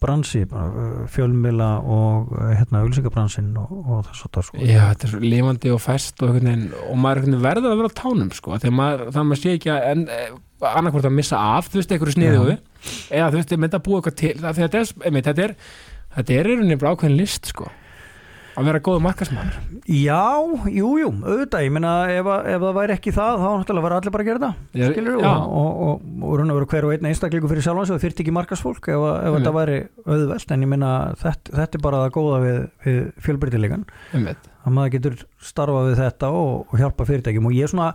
[0.00, 4.60] bransi uh, fjölmila og uh, hérna auðlýsingabransin og, og þess að það sko.
[4.64, 7.74] Já, þetta er svo lifandi og fest og, einhvern veginn, og maður einhvern veginn verður
[7.74, 10.04] að vera á tánum sko, þegar maður, það maður sé ekki að en,
[10.64, 14.00] annarkvort að missa af, þú veist, einhverju sniðu eða þú veist, ég myndi að búa
[14.00, 15.56] eitthvað til það, þetta, er, einmitt, þetta er
[16.14, 17.68] þetta er rauninni bara ákveðin list sko
[18.54, 20.20] að vera góð markasmaður Já,
[20.72, 24.14] jú, jú, auðvitað, ég meina ef, ef það væri ekki það, þá náttúrulega var allir
[24.14, 24.50] bara að gera
[24.80, 27.92] Ég- skilur og, og, og, og raun og veru hver og einn einstaklingu fyrir sjálfans
[27.94, 30.90] og þyrfti ekki markasfólk ef, ef þetta væri auðvelt en ég meina
[31.20, 35.98] þetta, þetta er bara það góða við, við fjölbreytilegan einmitt, að maður getur starfað við
[36.00, 37.48] þetta og, hjálpa fyrirtækjum.
[37.50, 37.90] Og ég er svona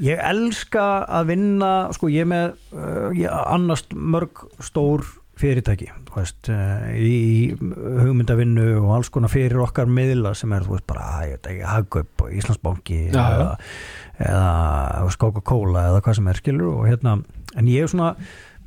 [0.00, 0.86] ég elska
[1.20, 5.04] að vinna sko ég er með uh, ég annast mörg stór
[5.40, 11.24] fyrirtæki veist, uh, í hugmyndavinnu og alls konar fyrir okkar miðla sem er veist bara,
[11.72, 13.50] Hagkaup og Íslandsbanki Já, eða,
[14.28, 17.18] eða Coca-Cola eða hvað sem er skilur og hérna,
[17.56, 18.12] en ég er svona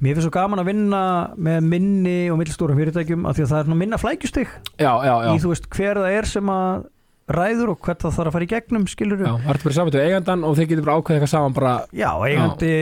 [0.02, 1.04] mér finnst svo gaman að vinna
[1.40, 4.52] með minni og millstórum fyrirtækjum af því að það er minna flækjustig
[4.82, 6.90] í þú veist hver það er sem að
[7.26, 9.94] ræður og hvert það þarf að fara í gegnum skilur Já, það ertu bara saman
[9.96, 12.74] til eigandan og þeir getur bara ákveðið eitthvað saman bara, Já, eigandi,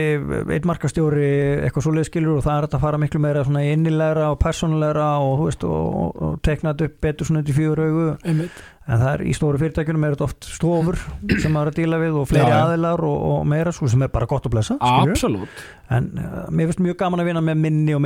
[0.52, 1.30] einn markastjóri
[1.64, 5.32] eitthvað svoleið skilur og það er að fara miklu meira svona innilegra og persónulegra og,
[5.40, 8.06] þú veist, og, og, og tekna þetta upp betur svona í fjögur augu.
[8.20, 8.60] Einmitt.
[8.84, 11.00] En það er í stóru fyrirtækjunum er þetta oft stofur
[11.40, 14.04] sem maður er að díla við og fleiri Já, aðilar og, og meira svo sem
[14.04, 14.76] er bara gott að blessa.
[14.84, 18.04] Absolutt, en uh, mér finnst mjög gaman að vinna með minni og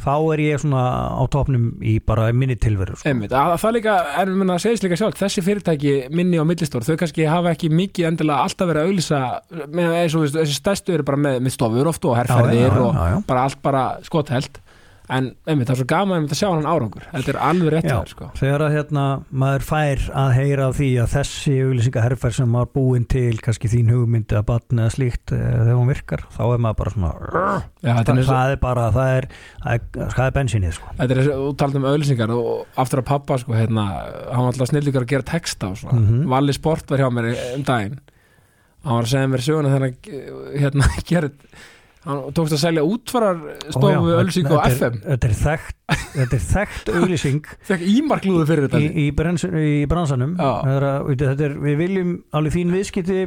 [0.00, 0.82] þá er ég svona
[1.14, 3.08] á topnum í bara minni tilveru sko.
[3.10, 6.86] einmitt að, Það líka, en minna að segja líka sjálf þessi fyrirtæki, minni og millistór
[6.86, 9.22] þau kannski hafa ekki mikið endilega alltaf verið að auglýsa
[9.70, 9.96] með
[10.34, 13.18] þessi stærstu eru bara með, með stofur oft og herrferðir og já, já.
[13.30, 14.60] bara allt bara skotheld
[15.12, 17.88] en einmitt, það er svo gaman einmitt að sjá hann árangur þetta er alveg rétt
[17.90, 17.96] Já.
[18.08, 23.04] sko þegar að hérna, maður fær að heyra því að þessi auglýsingaherfer sem var búin
[23.12, 26.78] til kannski þín hugmyndi að batna eða slíkt eh, þegar hún virkar, þá er maður
[26.80, 27.12] bara svona
[27.84, 29.28] Já, er það, eins og- það er bara, það er
[29.66, 30.94] það er, er bensinnið sko.
[30.96, 33.84] Þetta er þessi, þú talað um auðlýsingar og aftur að pappa sko, hérna,
[34.32, 36.24] hann var alltaf snillíkar að gera texta og svona, Mhm.
[36.32, 37.28] Valli Sport var hjá mér
[37.58, 38.00] um daginn
[38.84, 41.30] hann var að segja mér söguna þegar hann hérna, gerði
[42.04, 43.38] hann tókst að selja útfarar
[43.70, 45.76] stofu Ó, já, auðlýsingu á þetta er- FM þetta er þekkt,
[46.14, 50.34] þetta er þekkt auglýsing fekk ímarklúðu fyrir þetta í, í, brens, í bransanum.
[50.40, 53.18] Er, að- þetta er, við viljum alveg þín viðskipti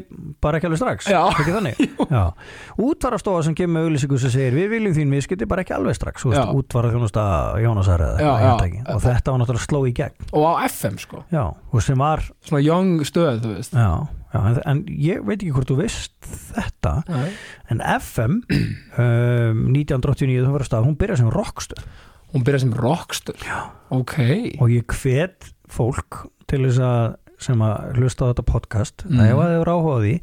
[0.44, 1.10] bara ekki alveg strax.
[2.88, 6.24] Útvarastofa sem kemur með auglýsingu sem segir við viljum þín viðskipti bara ekki alveg strax.
[6.24, 6.54] Þú veist, Já.
[6.62, 7.26] útvara þjónusta
[7.64, 10.30] Jónasar og þetta var náttúrulega sló í gegn.
[10.38, 13.74] Og á FM sko, já, og sem var svona young stöð þú veist.
[13.78, 13.90] Já,
[14.34, 16.16] já, en, en ég veit ekki hvort þú veist
[16.56, 17.30] þetta Nei.
[17.74, 18.40] en FM
[19.04, 21.86] um, 1989 þú verður stað, hún byrjar sem rockstöð
[22.34, 23.60] hún byrjaði sem rockstöð Já.
[23.96, 24.18] ok,
[24.60, 27.16] og ég hvet fólk til þess að
[27.48, 30.14] sem að hlusta á þetta podcast að ef að þið eru áhuga á því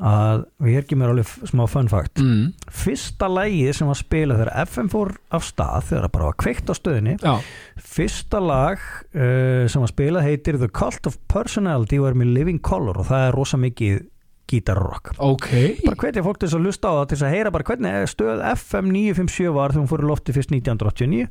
[0.00, 2.22] að, og hér ekki mér alveg smá fun fact.
[2.22, 2.52] Mm.
[2.72, 6.72] fyrsta lægi sem var spilað þegar FM fór af stað þegar það bara var kveikt
[6.72, 7.34] á stöðinni já,
[7.92, 12.62] fyrsta lag uh, sem var spilað heitir The Cult of Personality og er með Living
[12.64, 14.00] Color og það er rosa mikið
[14.52, 15.14] gítarrock.
[15.22, 15.48] Ok.
[15.84, 18.10] Bara hvetja fólk til þess að lusta á það til þess að heyra bara hvernig
[18.10, 21.28] stöð FM 957 var þegar hún fór í lofti fyrst 1989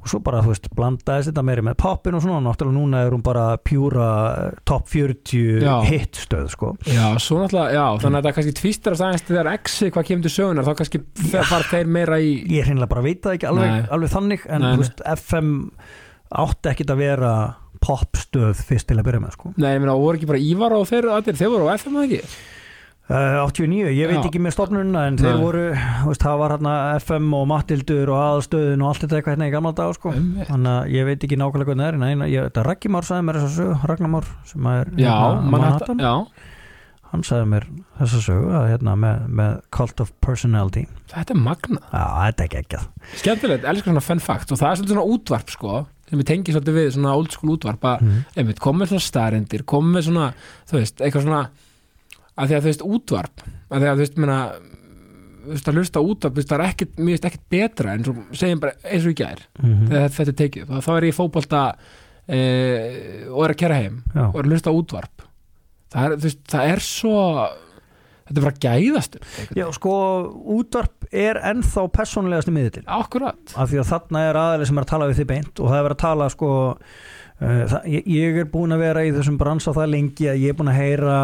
[0.00, 3.12] og svo bara, þú veist, blandaðist þetta meiri með poppin og svona, náttúrulega núna er
[3.12, 4.08] hún bara pjúra
[4.46, 5.74] eh, top 40 Já.
[5.88, 9.50] hit stöð, sko Já, svo náttúrulega, já, þannig að það kannski tvistar að aðeins þegar
[9.52, 11.02] exi hvað kemur til sögunar þá kannski
[11.34, 13.88] fara þeir meira í ég hreinlega bara veit það ekki alveg, Nei.
[13.98, 14.84] alveg þannig en Nei, þú nei.
[14.84, 15.52] veist, FM
[16.40, 17.34] átti ekkit að vera
[17.80, 20.88] popstöð fyrst til að byrja með, sko Nei, ég meina, voru ekki bara Ívar og
[20.90, 22.40] þeir, allir, þeir voru á FM eða ekki?
[23.10, 24.26] Uh, 89, ég veit Já.
[24.28, 25.40] ekki með stofnununa en þeir Nei.
[25.42, 29.34] voru, þú veist, það var hérna FM og Mattildur og aðalstöðun og allt þetta eitthvað
[29.34, 30.46] hérna í gamla dag, sko Einmitt.
[30.46, 33.08] þannig að ég veit ekki nákvæmlega hvernig það er en eina, ég, þetta Raggi Már
[33.08, 36.12] sagði mér þess að sög, Ragnar Már sem er Já, hérna, Manhattan, já,
[37.10, 37.66] hann sagði mér
[37.98, 42.46] þessa sögu að, hérna, með, með Cult of Personality Þetta er magna Já, þetta er
[42.46, 42.84] ekki ekki
[43.24, 46.78] Skemmtilegt, elskar svona fun fact og það er svona útvarp sko sem við tengjum svolítið
[46.78, 48.54] við svona old school útvarp að mm.
[48.54, 50.30] með svona starendir koma með svona,
[50.70, 51.42] þú veist, eitthvað svona
[52.36, 54.38] að því að þú veist, útvarp að því að þú veist, menna
[55.40, 58.06] þú veist, að hlusta útvarp, þú veist, það er ekkit mér veist ekkit betra en
[58.06, 61.08] svo segjum bara eins og í gær Mm þegar þetta er tekið, þá, þá er
[61.08, 61.64] ég í fótbolta
[62.30, 62.38] e,
[63.30, 65.26] og er að kera heim Já, og er að hlusta útvarp.
[65.90, 67.16] Það er, þú veist, það er svo
[68.30, 69.24] þetta er bara gæðastur.
[69.58, 69.94] Já, sko,
[70.54, 73.40] útvarp er ennþá persónlegasti miðill akkurat.
[73.58, 75.80] Af því að þarna er aðeins sem er að tala við þið beint og það
[75.80, 76.50] er verið að tala sko
[77.40, 80.58] það, ég, ég er búin að vera í þessum bransa það lengi að ég er
[80.58, 81.14] búin að heyra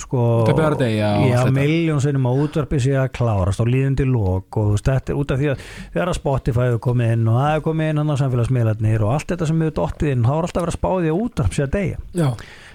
[0.00, 1.56] sko Þetta er bara að deyja og Já, allt þetta.
[1.58, 2.80] miljón sinnum að útvarpi
[3.18, 6.82] klárast á líðundi lók og þetta er út af því að þegar að Spotify hefur
[6.88, 10.12] komið inn og það hefur komið inn á samfélagsmiðlarnir og allt þetta sem hefur dottið
[10.14, 12.02] inn, þá er alltaf verið að spáði að útvarp sé að deyja.
[12.16, 12.28] Já,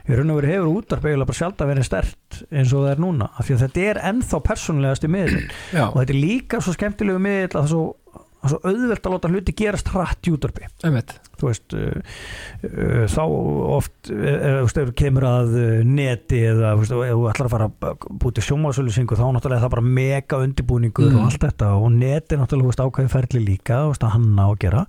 [0.05, 2.91] Í raun og veru hefur útvarp eiginlega bara sjálf að vera stert eins og það
[2.91, 6.59] er núna, af því að þetta er ennþá persónlegasti miðlinn já, og þetta er líka
[6.61, 7.85] svo skemmtilegu miðl að það svo,
[8.45, 10.29] það er svo auðvelt að láta hluti gerast hratt
[10.85, 11.13] einmitt.
[11.35, 11.97] Þú veist uh,
[12.63, 13.21] uh, þá
[13.75, 17.67] oft uh, þú þú kemur að uh, neti eða þú ef þú ætlar að fara
[17.89, 21.17] að búti sjónvarsölusingu þá náttúrulega er það bara mega undirbúningur Mm.
[21.19, 21.71] og allt þetta.
[21.75, 24.85] Og neti náttúrulega þú ákveðin ferli líka þú veist, að hanna og gera.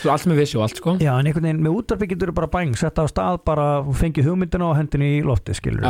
[0.00, 0.96] Svo allt með vissi og allt sko.
[1.00, 3.92] Já en einhvern veginn með útvarpi getur þú bara bæng setta á stað bara og
[4.00, 5.84] fengið hugmyndina og hendin í lofti skilur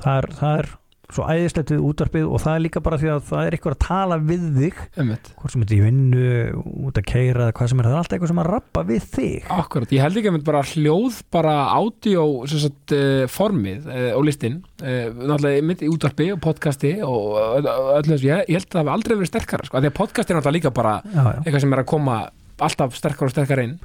[0.00, 0.68] það er, það er
[1.14, 3.82] svo æðislegt við útvarpið og það er líka bara því að það er eitthvað að
[3.86, 5.30] tala við þig einmitt.
[5.40, 6.26] hvort sem þetta í vinnu,
[6.88, 9.06] út að keira eða hvað sem er, það er alltaf eitthvað sem að rappa við
[9.16, 9.50] þig.
[9.56, 11.56] Akkurat, ég held ekki að mynd bara hljóð bara
[12.70, 17.70] sagt, uh, formið uh, og listin uh, náttúrulega mynd í útvarpi og podcasti og öll-
[17.70, 20.38] öllu þessu, ég, held að það hafi aldrei verið sterkara sko, því að podcast er
[20.38, 21.40] náttúrulega líka bara já, já.
[21.44, 22.18] eitthvað sem er að koma
[22.60, 23.76] alltaf sterkara og sterkara inn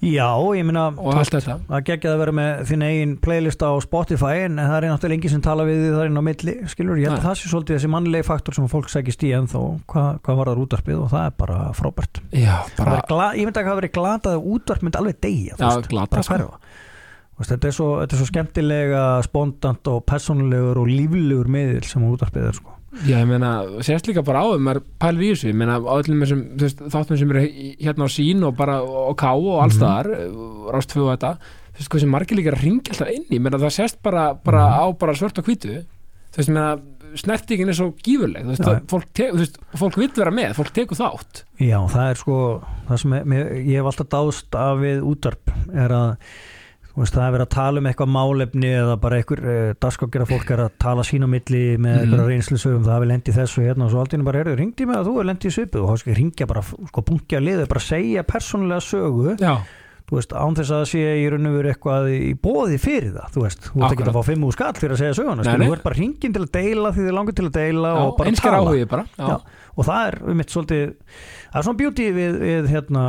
[0.00, 1.56] já, ég meina og allt þetta.
[1.68, 5.32] Að gegja að vera með þinn eigin playlist á Spotify en það er náttúrulega engi
[5.32, 7.50] sem tala við því það er inn á milli, skilur, ég held að það sé
[7.52, 9.64] svolítið þessi mannlegi faktor sem fólk sækist í ennþá.
[9.92, 11.00] Hvað, hvað var það útvarpið?
[11.02, 12.22] Og það er bara frábært.
[12.36, 15.90] Já, bara, ég myndi að það verið glatað að útvarp myndi alveg deyja, þú Já,
[15.90, 16.50] glatað, sko.
[17.42, 22.50] þetta, er svo, þetta er svo skemmtilega spontant og persónulegur og líflegur miðil sem útvarpið
[22.52, 22.75] er sko.
[23.06, 23.50] Já, ég meina
[23.84, 27.18] sérst líka bara á þeim, maður pælir í þessu ég meina á öllum þessum þáttum
[27.20, 27.42] sem eru
[27.82, 30.10] hérna á sín og bara og ká og alls Mhm.
[30.32, 33.40] mm rástfjöð og þetta þú veist, hvað sem margir líka ringja alltaf inn í ég
[33.44, 34.78] meina það sést bara, bara Mhm.
[34.80, 35.68] á bara svört og hvítu
[36.32, 36.80] þú veist, ég meina
[37.16, 41.44] snertingin er svo gífurleg þú veist, það, fólk, fólk vill vera með fólk tekur þátt
[41.60, 45.52] Já, það er sko það sem er, mér, ég hef alltaf dáðst af við útvarp
[45.74, 46.16] er að
[47.02, 50.50] veist, það er verið að tala um eitthvað málefni eða bara einhver uh, dagskákjara fólk
[50.54, 52.02] er að tala sín á milli með Mhm.
[52.06, 55.08] einhverja reynslusögum það hafi lendi þessu hérna og svo aldrei bara er ringdi með að
[55.10, 58.80] þú er lendi í svipu og þá ringja bara sko bunkja liðu, bara segja persónulega
[58.80, 59.36] sögu.
[59.40, 59.56] Já,
[60.06, 63.08] þú veist, án þess að það sé í raun og veru eitthvað í bóði fyrir
[63.16, 65.42] það, þú veist, þú ert ekki að fá fimm úr skall fyrir að segja söguna,
[65.42, 65.66] Nei, nei.
[65.66, 68.16] þú ert bara hringin til að deila því þið langar til að deila já og
[68.16, 68.30] bara
[69.16, 69.40] tala.
[69.76, 70.94] og það er um mitt svolítið
[71.56, 73.02] það er svona beauty við, við hérna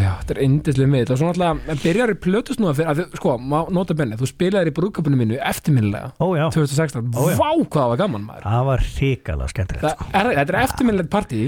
[0.00, 3.34] já, þetta er indislega miðl og svo náttúrulega byrjar í plötusnúða fyrir að, þið- sko,
[3.76, 7.36] nota benni, þú spilaðir í brúðköpunum mínu eftirminnilega, ó já, 2016 Ó, já.
[7.36, 8.46] Vá, hvað það var gaman maður.
[8.48, 10.08] Það var hrikalega skemmtilegt sko.
[10.16, 11.42] þetta er eftirminnilegt partí.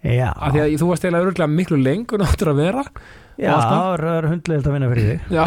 [0.00, 2.84] Já, af því að þú varst eiginlega miklu lengur áttur að vera
[3.40, 3.54] já.
[4.20, 5.34] er hundlegilegt að vinna fyrir þig.
[5.34, 5.44] Já,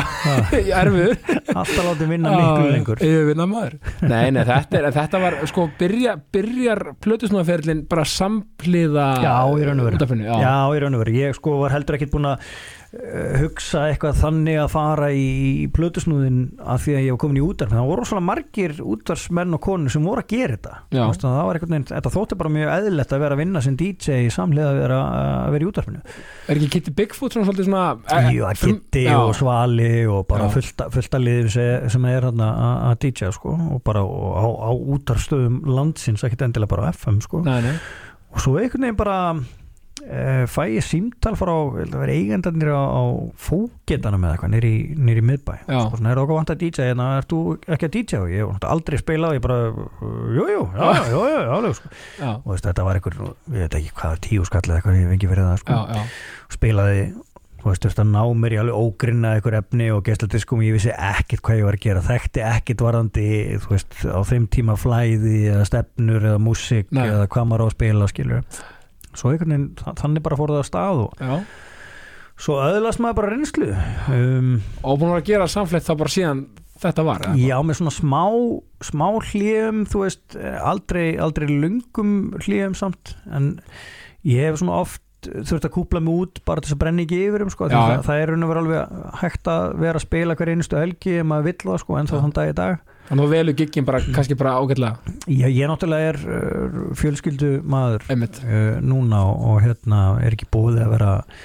[0.58, 1.16] ég erfiður.
[1.54, 3.04] Alltaf látið vinna miklu lengur.
[3.08, 3.78] Ég vinna maður.
[4.02, 9.84] Nei, nei, þetta, er, þetta var sko byrja, byrjar plötusnúðaferlin bara sampliða Já, í raun
[9.84, 10.22] og veru.
[10.24, 10.56] já.
[10.74, 12.48] í raun og veru, ég sko var heldur ekkit búin að
[13.41, 15.24] hugsa eitthvað þannig að fara í,
[15.64, 17.74] í plötusnúðin af því að ég var komin í útvarp.
[17.74, 20.74] Það voru svona margir útvarsmenn og konur sem voru að gera þetta.
[20.94, 24.20] Að það var veginn, þetta þótti bara mjög eðlilegt að vera að vinna sem DJ
[24.36, 25.00] samlega að vera,
[25.48, 26.04] að vera í útvarpinu.
[26.44, 29.18] Er ekki Kitty Bigfoot svona svolítið svona eh, Jú, að já.
[29.18, 31.52] og Svali og bara fullta, fullta liðum
[31.98, 36.76] sem, er að að DJ sko og bara og á, á útarstöðum landsins ekkert endilega
[36.76, 37.41] bara á FM sko.
[37.48, 37.76] Nei, nei,
[38.34, 39.62] og svo einhvern veginn bara e,
[40.51, 41.54] fæ ég símtal frá
[42.12, 43.04] eigendarnir á, á
[43.39, 45.80] fógetanum eða eitthvað nýri, miðbæ Já.
[45.88, 48.43] sko, svona, er okkur vant að DJ hérna, ert þú ekki að DJ og ég
[48.43, 49.60] hef aldrei spilað og ég bara,
[50.38, 51.93] jú, jú, já, já, já, já, já, já sko.
[52.20, 53.20] já, og veist, þetta var einhver,
[53.54, 56.01] ég veit ekki hvað tíu skall eða eitthvað, ég hef ekki verið það sko já,
[56.01, 56.04] já.
[56.58, 57.06] spilaði
[57.64, 60.76] þú veist, þú veist að ná mér í alveg ógrinna eitthvað efni og gestaldiskum, ég
[60.76, 63.28] vissi ekkert hvað ég var að gera, þekkti ekkert varandi
[63.64, 67.06] þú veist, á þeim tíma flæði eða stefnur eða músík Nei.
[67.08, 68.43] eða hvað maður á að spila, skilur
[69.20, 71.38] svo einhvern veginn, þa- þannig bara fór það að stað og já.
[72.47, 73.70] svo öðlast maður bara reynslu
[74.18, 74.51] um,
[74.84, 76.43] Og búin að gera samfleytt þá bara síðan
[76.84, 78.24] þetta var já, með svona smá
[78.84, 83.53] smá hljöfum, þú veist eh, aldrei, aldrei lungum hljöfum samt, en
[84.28, 87.22] ég hef svona oft þurft að kúpla mig út bara til þess að brenna ekki
[87.30, 87.93] yfir um sko, Já, að já.
[87.93, 91.45] það, það er vera alveg hægt að vera að spila hver einustu helgi ef maður
[91.47, 93.99] vill það sko, en þá þann dag í dag þannig að þú velur giggin bara,
[94.16, 100.38] kannski bara ágætlega ég, ég náttúrulega er uh, fjölskyldu maður uh, núna og, hérna er
[100.38, 101.38] ekki búið að vera að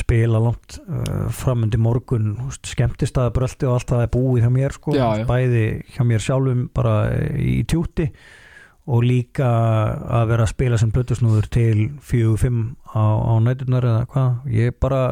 [0.00, 4.76] spila langt uh, framundi morgun skemmtist að bröldi og allt það er búið hjá mér
[4.76, 5.24] sko, Já, já.
[5.26, 5.64] bæði
[5.96, 6.94] hjá mér sjálfum bara
[7.42, 8.06] í tjúti
[8.90, 9.46] og líka
[10.20, 12.62] að vera að spila sem blötusnúður til 4-5
[12.94, 15.02] á, á nætunar eða hvað ég bara,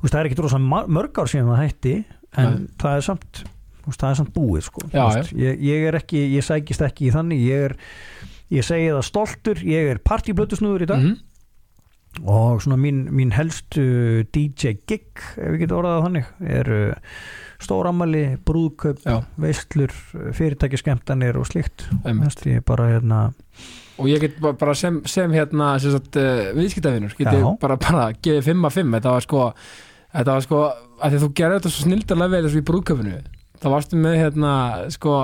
[0.00, 1.94] þú veist, það er ekki rosa ma- mörg ár síðan það hætti
[2.42, 2.66] en Nei.
[2.82, 3.42] það er samt
[3.90, 4.84] það er samt búið sko.
[4.92, 7.42] Já, veist, ég, ég er ekki, ég sækist ekki í þannig.
[7.48, 7.76] Ég er,
[8.54, 9.62] ég segi það stoltur.
[9.66, 11.02] Ég er partíblötusnúður í dag.
[11.04, 11.20] Mhm.
[12.28, 13.80] og svona mín, mín helstu
[14.36, 16.26] DJ gig, ef við getum orðað það þannig
[16.58, 17.14] er uh,
[17.64, 19.22] stóramali brúðkaup, Já.
[19.40, 19.94] veistlur
[20.36, 21.48] fyrirtækiskemtanir og
[22.04, 22.26] einmitt.
[22.36, 23.22] Þess, ég bara hérna
[23.96, 25.72] og ég get ba- bara sem, sem hérna
[26.20, 27.48] uh, viðskiptavinur get ég Já.
[27.62, 29.44] bara, bara gefið 5 að 5 þetta var sko,
[30.12, 30.62] þetta var sko
[31.02, 33.16] að því þú gerði þetta svo snildarlega vel þessu í brúðköpunu
[33.62, 34.52] þá varstu með hérna
[34.92, 35.16] sko,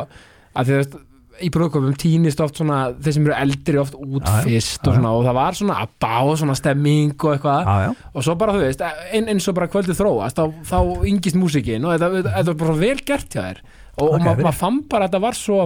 [0.54, 0.96] að því að
[1.38, 4.96] í brúðköpum týnist oft svona þeir sem eru eldri oft út Já, fyrst Já, og,
[4.96, 7.68] svona, og það var svona abba og svona stemming og eitthvað.
[7.68, 8.82] Já, og svo bara þú veist,
[9.14, 10.78] ein, eins og bara kvöldið þróast þá, þá
[11.12, 13.62] yngist músikin og þetta, þetta, var bara vel gert hjá þér.
[13.98, 15.60] Og, og Ok, ma maður fann bara að þetta var svo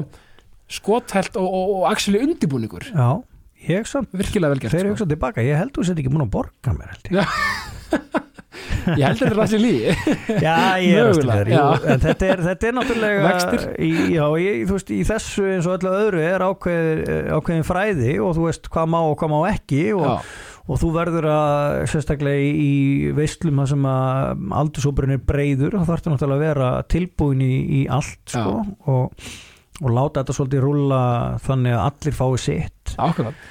[0.72, 3.08] skothelt og, og, actually undibúningur já
[3.68, 4.96] ég samt, virkilega vel gert þegar ég sko.
[4.96, 7.22] hugsa tilbaka ég held þú sett ekki múin að borga mér held ég
[8.98, 9.72] ég held þetta er sem lí
[10.42, 11.50] Já, ég er
[11.94, 13.34] en þetta er, þetta er náttúrulega
[13.78, 17.04] í, já, ég, veist, í þessu eins og öllu öðru er ákveð,
[17.38, 20.34] ákveðin fræði og þú veist hvað má og hvað má ekki og,
[20.66, 22.74] og þú verður að sérstaklega í,
[23.14, 28.36] það sem að aldursópurinn er breyður þá þarftu náttúrulega að vera tilbúin í, í allt
[28.36, 28.60] sko,
[28.92, 29.26] og,
[29.80, 31.02] og láta þetta svolítið rúlla
[31.42, 32.96] þannig að allir fái sitt.
[32.98, 33.42] Ákveðan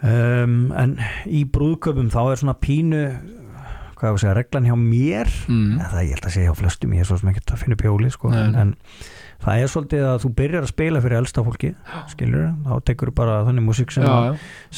[0.00, 0.96] um, en
[1.28, 3.04] í brúðköpum þá er svona pínu
[4.00, 5.32] hvað að segja, reglan hjá mér.
[5.50, 5.78] Mm.
[5.78, 7.78] ja, það ég held að segja hjá flestum ég er svo sem ekki að finna
[7.78, 8.72] upp hjóli sko, en, en
[9.44, 11.70] það er svolítið að þú byrjar að spila fyrir elsta fólki
[12.12, 14.08] skilur, þá tekur bara þannig músík sem,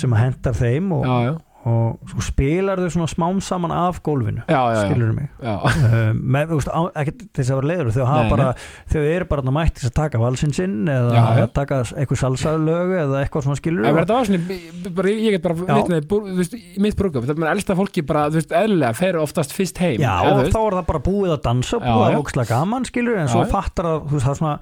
[0.02, 4.42] sem hendar þeim og, já, já, og svo spilar þau svona smám saman af gólfinu
[4.50, 5.28] já, já, skilur mig?
[5.38, 5.52] Já.
[5.62, 8.46] um, með, þú veist, ekki þess að vera leiður þau, hafa Nei, bara,
[8.90, 12.20] þau eru bara þarna mætt til þess að taka valsinn sinn eða Já, taka eitthvað
[12.24, 14.56] salsalög eða eitthvað svona skilur Ef þetta var svona,
[14.98, 16.56] bara, ég get bara vitnaði, þú veist,
[16.86, 20.16] mitt brúkup, það er elsta fólki bara, þú veist, eðlilega fer oftast fyrst heim Já,
[20.32, 23.30] og þá er það bara búið að dansa og búið að voksla gaman skilur en
[23.30, 24.56] svo fattar að þú veist, það svona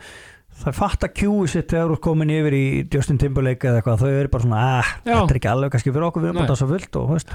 [0.61, 4.11] það fattar kjúi sitt þegar þú er komin yfir í Justin Timberlake eða eitthvað, þau
[4.21, 5.15] eru bara svona ah, Já.
[5.15, 6.51] þetta er ekki alveg kannski fyrir okkur, við erum bara Nei.
[6.51, 7.33] að dansa fullt og veist,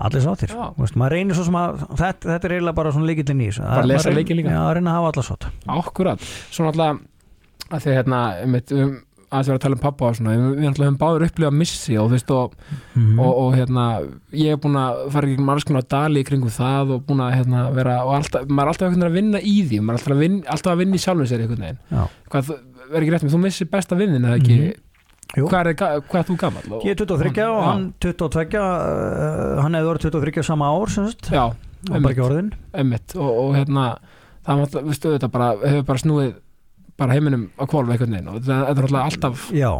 [0.00, 0.62] allir sáttir Já.
[0.76, 3.48] Þú veist, maður reynir svo sem að þetta, þetta er eiginlega bara svona líkillin í
[3.50, 4.54] þessu Að- maður reynir- leikinn líka.
[4.54, 6.20] Já, að að hafa allar sátt ákkurat
[6.50, 7.00] Svo náttúrulega
[7.70, 8.20] að því hérna,
[8.50, 8.94] við höfum
[9.30, 12.08] aðeins verið að tala um pappa og svona, við náttúrulega höfum báður upplifað missi og
[12.10, 12.54] þú veist, og,
[12.96, 13.18] Mhm.
[13.20, 13.84] og, og hérna,
[14.32, 17.34] ég er búin að fara í margs konar dali í kringum það og búin að
[17.38, 20.00] hérna, vera, og alltaf, maður er alltaf einhvern veginn að vinna í því, maður er
[20.00, 21.80] alltaf að vinna, alltaf að vinna í sjálfum sér einhvern veginn,
[22.30, 22.52] hvað,
[22.90, 24.86] verður ekki rétt með, þú missir besta vinnin eða ekki, Mhm.
[25.38, 25.46] Jú.
[25.46, 26.72] hvað er, hvað er þú gamall?
[26.74, 31.06] Og, Ég er 23 og hann 22 uh, hann hefði orðið 23 sama ár sem
[31.06, 32.52] sagt, Já, og bara ekki orðin
[33.14, 33.84] og, og hérna
[34.44, 36.34] það var alltaf, þetta bara hefur bara snúið
[37.00, 39.72] bara heiminum á kvolf einhvern veginn og þetta, er alltaf alltaf Já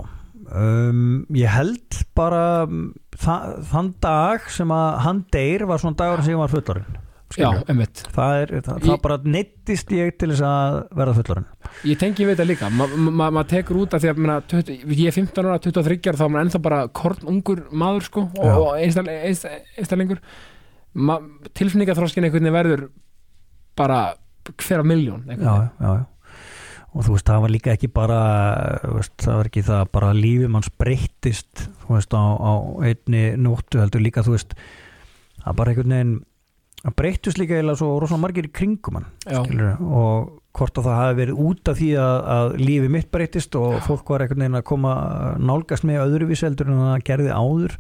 [0.50, 2.88] um, ég held bara um,
[3.20, 3.36] þa
[3.70, 6.88] þann dag sem að hann deyr var svona dagur sem ég var fullorinn
[7.30, 7.64] já, skilurðu.
[7.70, 11.46] emmitt, það, er, það, það Ég- bara neittist ég til þess að verða fullorinn
[11.92, 14.38] ég tengi við þetta líka maður ma, ma, ma tekur út af því að meina,
[14.50, 18.24] 20, ég er 15 ára, 23 ára, þá er maður ennþá bara kornungur maður sko
[18.26, 18.56] og, Já.
[18.56, 18.72] og
[19.78, 20.24] einstaklingur
[21.06, 21.20] ma,
[21.54, 22.82] tilfinningaþróskin einhvern veginn verður
[23.78, 24.00] bara
[24.50, 25.92] hver af miljón já, já, já
[26.91, 28.20] og þú veist, það var líka ekki bara
[28.97, 32.53] veist, það var ekki það bara lífið manns breyttist þú veist, á, á
[32.88, 34.57] einni nóttu heldur líka, þú veist
[35.45, 36.18] það bara einhvern veginn
[36.80, 39.41] það breyttist líka eða svo rosalega margir í kringum já,
[39.78, 43.78] og hvort að það hafi verið út af því að, að lífið mitt breytist og
[43.86, 44.95] fólk var einhvern veginn að koma
[45.38, 47.76] nálgast með öðruvísi heldur en það gerði áður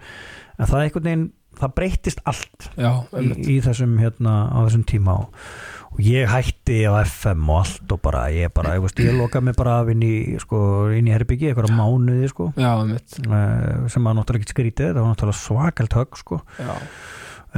[0.60, 1.26] en það einhvern veginn,
[1.60, 5.16] það breytist allt já, í, í þessum hérna á þessum tíma.
[5.24, 5.48] og,
[5.90, 9.48] og ég hætti á FM og allt og bara ég bara, ég, veist, ég lokaði
[9.48, 10.60] mig bara af inn í sko,
[10.94, 15.10] inn í herbyggi, eitthvað mánuði sko, já, eh, sem var náttúrulega ekki skrítið, það var
[15.10, 16.40] náttúrulega svakalt högg sko.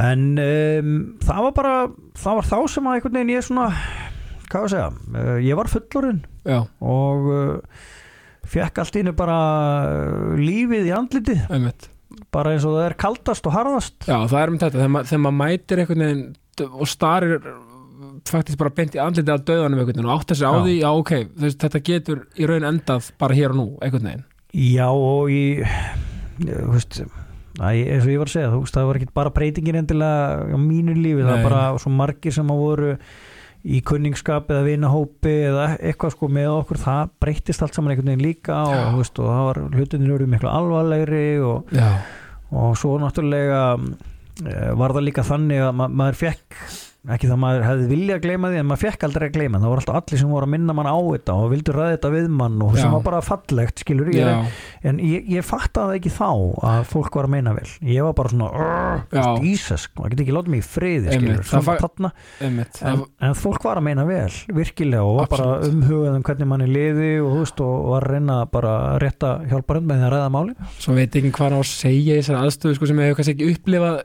[0.03, 1.73] En um, það var bara
[2.17, 3.67] það var þá sem að einhvern veginn ég svona
[4.49, 7.91] hvað að segja, uh, ég var fullorinn já, og uh,
[8.49, 9.41] fekk allt innu bara
[9.89, 11.45] uh, lífið í andlitið.
[12.33, 13.99] Bara eins og það er kaldast og harðast.
[14.09, 16.25] Já, það er um þetta, þegar, ma þegar maður mætir einhvern veginn
[16.73, 17.47] og starir
[18.29, 20.61] faktisk bara beint í andlitið að döðanum veginn og átt þessi á Já.
[20.67, 24.25] því, já ok þess, þetta getur í raun endað bara hér og nú einhvern veginn
[24.53, 25.43] já og í
[26.43, 29.79] þú veist eins og ég var að segja, þú veist, það var ekki bara breytingin
[29.83, 31.35] endilega á mínu lífi, það Nei.
[31.37, 32.93] var bara svo margir sem að voru
[33.63, 38.25] í kunningskap eða vinahópi eða eitthvað sko með okkur það breyttist allt saman einhvern veginn
[38.25, 38.87] líka og, Já.
[38.89, 41.77] þú veist, og það var hlutinir eru miklu alvarlegri og,
[42.51, 46.59] og svo náttúrulega eh, var það líka þannig að ma maður fekk
[47.03, 49.59] ekki það að maður hefði vilja að gleyma því en maður fekk aldrei að gleyma,
[49.59, 52.11] það voru alltaf allir sem voru að minna mann á þetta og vildu ræða þetta
[52.15, 54.23] við mann og sem var bara fallegt, skilur ég
[54.87, 56.29] en ég, ég fattaði ekki þá
[56.63, 57.67] að fólk var að meina vel.
[57.91, 58.51] Ég var bara svona.
[59.43, 61.43] Jesus, maður geti ekki látið mig í friði skilur,
[62.43, 62.79] einmitt.
[62.87, 65.75] En, en fólk var að meina vel virkilega og var bara Absolutt.
[65.83, 69.87] umhugað um hvernig manni liði og, veist, og var að reyna bara að rétta hjálparinn
[69.91, 72.89] með því að ræða máli svo veit ekki hvað á segja í þessari aðstöðu sko,
[72.91, 73.97] sem hefur kannski ekki upplifað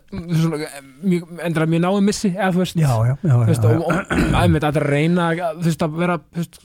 [2.87, 6.17] já, já, já, þú veist og, og einmitt að reyna þú veist að vera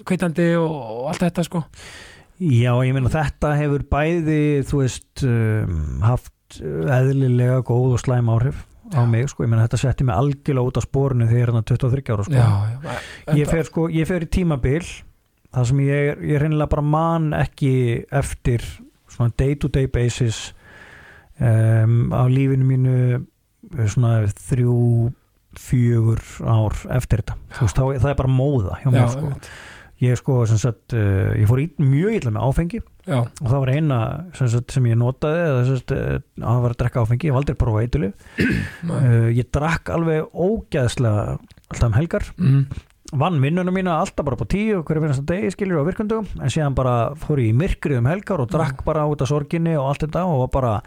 [0.09, 1.63] kveitandi og, og allt þetta sko.
[2.43, 8.65] Já, ég meina þetta hefur bæði þú veist um, haft eðlilega góð og slæm áhrif
[8.93, 11.53] á mig, sko, ég meina þetta setti mig algjörlega út á spórinu þegar ég er
[11.53, 12.35] hérna 23 ára, sko.
[12.37, 12.49] Já,
[12.83, 14.83] já, ég fer sko, ég fer í tímabil
[15.53, 17.73] þar sem ég, er- ég reynilega bara man ekki
[18.13, 18.65] eftir
[19.13, 20.51] svona day to day basis
[21.41, 22.97] um, á lífinu mínu
[23.89, 24.77] svona þrjú
[25.61, 27.37] fjögur ár eftir þetta.
[27.61, 29.23] Veist, þá, það er bara móða hjá já, mér sko.
[29.27, 29.49] einmitt.
[30.03, 33.59] ég sko sem sagt uh, ég fór í, mjög illa með áfengi já, og það
[33.59, 33.99] var eina
[34.39, 37.29] sem, sagt, sem ég notaði eða sagt, uh, að það var að drekka áfengi.
[37.29, 38.41] Ég var aldrei prófa eitilif
[38.89, 38.97] Nei.
[38.97, 42.29] uh, ég drakk alveg ógæðslega alltaf um helgar.
[42.41, 42.65] Mm,
[43.23, 46.29] vann vinnuna mína alltaf bara på tíu hverju finnast að degi skilur á virkundum.
[46.41, 49.77] En síðan bara fór ég í myrkrið um helgar og drakk bara út af sorginni
[49.77, 50.79] og allt þetta og var bara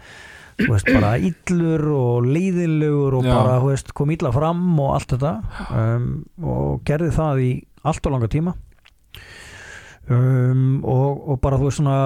[0.56, 3.32] veist, bara illur og leiðilegur og Já.
[3.36, 5.32] bara veist, kom illa fram og allt þetta
[5.76, 6.06] um,
[6.42, 7.50] og gerði það í
[7.86, 8.54] allt og langa tíma.
[10.06, 11.96] Um, og, og bara þú veist svona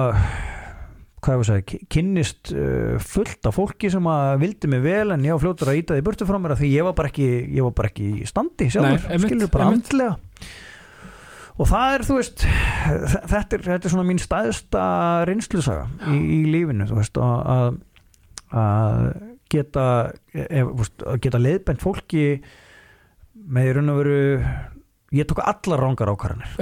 [1.21, 5.13] hvað ég var að segja, kynnist uh, fullt af fólki sem að vildi mig vel
[5.13, 7.27] en ég var fljótur að íta því burtu frá mér því ég var bara ekki,
[7.53, 10.15] ég var bara ekki í standi sjálfur, Nei, skilur bara andlega.
[11.61, 14.83] Og það er, þú veist þe- þetta er, þetta er svona mín stæðsta
[15.29, 17.77] reynslusaga í, í lífinu þú veist, að
[18.51, 19.13] að- að
[19.51, 19.85] geta
[20.33, 20.67] ef,
[21.07, 22.25] að geta leiðbænt fólki
[23.51, 24.19] með í raun og veru
[25.11, 26.53] ég tók allar rángar ákvarðanir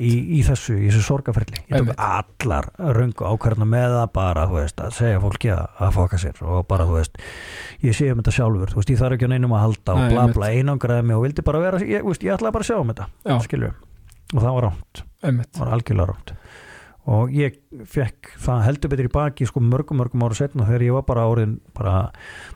[0.00, 2.00] í, í þessu, í þessu sorgaferli ég tók Einmitt.
[2.00, 6.40] allar röngu ákvarðana með það bara, þú veist, að segja fólki að, að foka sér
[6.48, 7.20] og bara, þú veist
[7.84, 10.08] ég sé um þetta sjálfur, þú veist, ég þarf ekki á neinum að halda og
[10.14, 12.78] bla bla, einangraði mig og vildi bara vera, ég, veist, ég ætlaði bara að sjá
[12.80, 13.10] um þetta
[13.44, 13.72] skilju,
[14.32, 15.04] og það var rámt
[15.52, 16.34] það var algjörlega rámt
[17.10, 17.58] og ég
[17.90, 21.26] fekk það heldur betur í baki sko mörgum mörgum ára setna þegar ég var bara
[21.30, 21.94] orðin bara,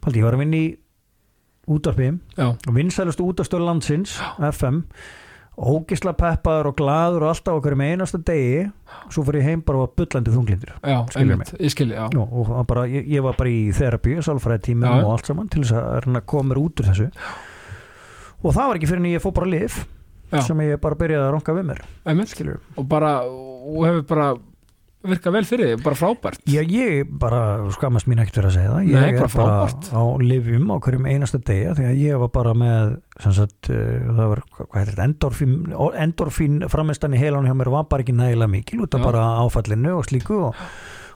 [0.05, 0.71] paldi, ég var að vinna í
[1.75, 4.19] útarpi já, vinsælustu útastölu landsins
[4.53, 4.83] FM
[5.55, 8.65] ógisla peppaður og glaður og alltaf okkur með einasta degi
[9.15, 11.53] svo fyrir ég heim bara og var bullandi þunglindur já, einmitt.
[11.61, 12.25] ég skilji, já, Nú,
[12.67, 15.05] bara, ég, ég var bara í therapy sálfræði tímum Já.
[15.05, 17.07] og allt saman til þess að að koma mér út úr þessu.
[18.45, 19.79] Og það var ekki fyrir en ég fór bara lif
[20.35, 20.41] Já.
[20.43, 22.33] sem ég bara byrjaði að ranka við mér einmitt.
[22.35, 23.13] skilur og bara,
[23.65, 24.33] og hefur bara
[25.05, 27.41] virkað vel fyrir þig, bara frábært Já, ég bara
[27.75, 29.91] skammast mín ekkert fyrir að segja það ég Nei, er bara frábært.
[29.93, 34.09] á livjum á hverjum einasta degi því að ég var bara með sem sagt, uh,
[34.09, 35.55] það var, hvað heitir þetta endorfín,
[36.07, 39.97] endorfín framistan í heilanum hjá mér var bara ekki nægilega mikil út af bara áfallinu
[39.99, 40.65] og slíku og,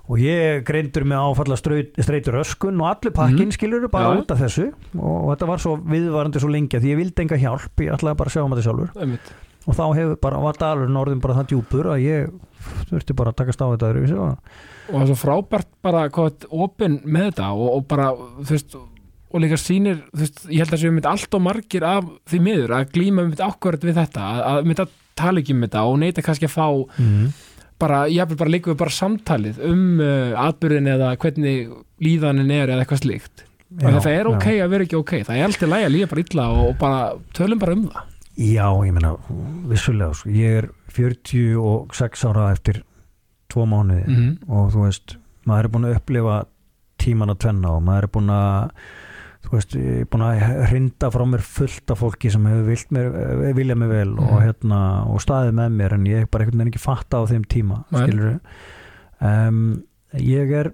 [0.09, 3.57] og ég greindur með áfalla streytur öskun og allir pakkin mm.
[3.57, 4.23] skilur bara Já.
[4.23, 4.71] út af þessu
[5.01, 8.21] og, og þetta var svo viðvarandi svo lengi að ég vildi enga hjálp, ég ætlaði
[8.21, 9.37] bara að sjá um þetta sjálfur einmitt,
[9.69, 12.31] og þá hefur bara, var dalurinn orðin bara það djúpur að ég
[12.89, 14.39] þurfti bara að takast á þetta öðruvísi og
[14.89, 18.79] það er svo frábært bara hvað opinn með þetta og, og bara, þú veist
[19.29, 22.41] og líka sýnir, þú veist, ég held að séu mynd allt og margir af því
[22.47, 25.99] miður að glíma mynd ákvörð við þetta, að, mynd að tala ekki um þetta og
[26.01, 26.69] neita kannski að fá
[27.03, 27.27] mm.
[27.83, 32.73] bara, ég vil bara líka við bara samtalið um uh, atbyrðin eða hvernig líðanin er
[32.73, 33.45] eða eitthvað slíkt.
[33.69, 36.23] Og það er ok að vera ekki ok það er alltaf læg að líða bara
[36.25, 37.01] illa og, og bara
[37.37, 39.17] tölum bara um það Já, ég meina,
[39.67, 40.31] vissulega sko.
[40.31, 42.83] ég er 46 ára eftir
[43.51, 45.17] tvo mánuði mm og þú veist,
[45.49, 46.39] maður er búin að upplifa
[47.03, 48.73] tíman að tvenna og maður er búin að
[49.49, 53.53] þú veist, ég er búin að hrinda frá mér fullt af fólki sem hefur eh,
[53.57, 54.43] viljað mér vel og Mhm.
[54.47, 57.45] hérna og staðið með mér en ég hef bara einhvern veginn ekki fatta á þeim
[57.49, 58.03] tíma Nei.
[58.03, 58.41] skilur
[59.21, 59.83] um,
[60.19, 60.73] ég er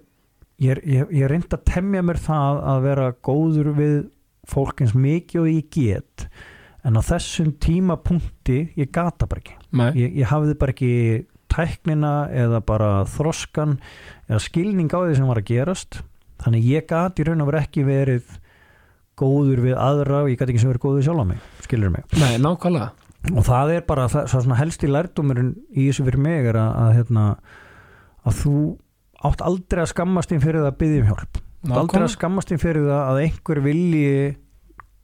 [0.60, 3.94] ég er, ég, ég er reynd að temja mér það að vera góður við
[4.48, 6.26] fólk eins mikið og ég get
[6.84, 9.56] en á þessum tímapunkti ég gata bara ekki.
[9.98, 10.92] Ég, ég hafði bara ekki
[11.54, 13.78] tæknina eða bara þroskan
[14.28, 16.00] eða skilning á því sem var að gerast.
[16.44, 18.38] Þannig ég gat í raun og verið ekki verið
[19.18, 22.04] góður við aðra og ég gat ekki sem verið góður sjálf á mig skilur mig.
[22.20, 22.92] Nei, nákvæmlega.
[23.32, 26.58] Og það er bara það, það er svona helsti lærdómurinn í þessu fyrir mig er
[26.60, 27.26] að, að, hérna,
[28.28, 28.56] að þú
[29.24, 31.40] átt aldrei að skammast þín fyrir það að byggja um hjálp.
[31.80, 34.10] Aldrei að skammast þín fyrir það að einhver vilji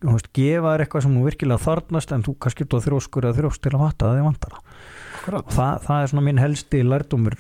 [0.08, 3.64] veist, gefa þér eitthvað sem þú virkilega þarnast en þú kannski þú þrjóskur eða þrjósk
[3.64, 4.76] til að fatta að þið vantar það.
[5.20, 7.38] akkurat og það, það er svona minn helsti lærdómur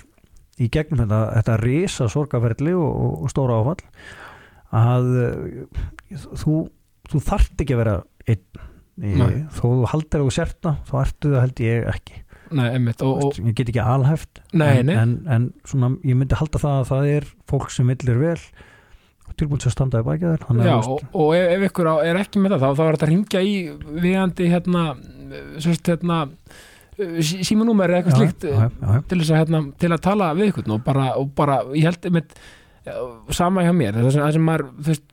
[0.60, 3.84] í gegnum þetta, þetta risa sorgaferli og, og, og stóra áfall
[4.80, 5.84] að uh,
[6.42, 6.56] þú,
[7.10, 8.66] þú þarft ekki að vera einn
[9.00, 9.46] Nei.
[9.48, 12.18] þó þú haldir þú sérta þá ertu það held ég ekki
[12.50, 14.96] Nei, einmitt, og, og, ég get ekki alhæft Nei, en, nei.
[14.98, 18.69] En, en svona ég myndi halda það að það er fólk sem villir vel og
[19.40, 19.62] tilbúin
[20.06, 22.54] bækja þér þannig já, að þú og, og ef, ef ykkur á, er ekki með
[22.56, 23.54] það þá, þá er þetta að ringja í
[24.06, 24.84] viðandi hérna,
[25.90, 26.18] hérna
[27.24, 28.46] sí- símanúmer eða eitthvað slíkt
[29.10, 32.10] til að hérna, til að tala við ykkur og bara, og bara ég held
[32.86, 32.94] já,
[33.36, 35.08] sama hjá mér, það sem, það sem maður veist,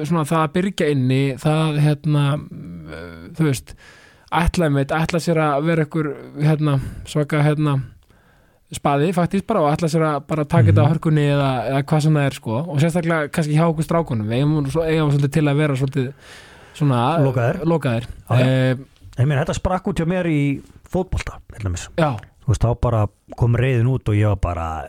[0.00, 2.26] svona það að byrja inni það hérna
[3.36, 3.74] þú veist,
[4.40, 6.76] ætlaði mitt ætla sér að vera ykkur hérna,
[7.10, 7.80] svaka hérna
[8.72, 10.92] spaði faktist bara og ætla sér að bara taka þetta á Mhm.
[10.94, 14.38] hörkunni eða, eða hvað sem það er sko og sérstaklega kannski hjá okkur strákunum við
[14.40, 16.12] eigum, svo- eigum svolítið til að vera svolítið
[16.74, 17.64] svona Lokaðir.
[17.66, 18.04] lokaðir.
[18.30, 18.46] Já, já.
[18.46, 18.74] Eh,
[19.18, 21.38] ég meina þetta sprakk út hjá mér í fótbolta
[22.46, 23.06] veist, þá bara
[23.36, 24.86] kom reyðin út og ég var bara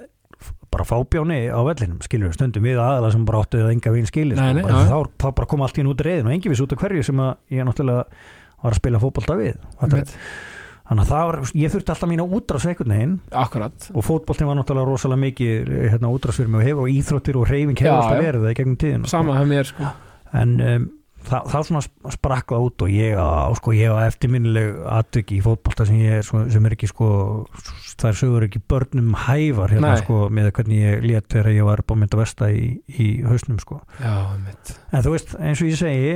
[0.72, 4.08] bara fábjáni á vellinum, skilur stundum við aðalega sem bara áttu það enga veginn
[4.64, 4.88] nei, sko.
[4.88, 7.18] þá, þá bara kom allt í út reyðin og engi viss út af hverju sem
[7.18, 8.06] að ég náttúrulega
[8.64, 10.16] var að spila fótbolta við Þetta- einmitt,
[10.92, 13.18] þannig að það var, ég þurfti alltaf mína útrás einhvern veginn.
[13.32, 13.86] Akkurat.
[13.96, 17.80] Og fótboltin var náttúrulega rosalega mikið hérna, útrásfyrir mig og hefur og íþróttir og reyfing
[17.80, 19.92] hefur alltaf verið það í gegnum tíðin sama hjá mér sko.
[20.42, 20.90] En um,
[21.28, 21.82] það, það svona
[22.16, 23.28] sprakk það út og ég á,
[23.60, 27.10] sko, ég á eftirminnileg atvik í fótbolta sem, ég, er svo- sem er ekki sko,
[28.02, 30.02] þær sögur ekki börnum hæfar hérna, Nei.
[30.02, 33.60] sko, með hvernig ég lét þegar ég var upp á mynda versta í, í hausnum
[33.62, 33.82] sko.
[34.02, 34.14] já,
[34.92, 36.16] en þú veist, eins og ég segi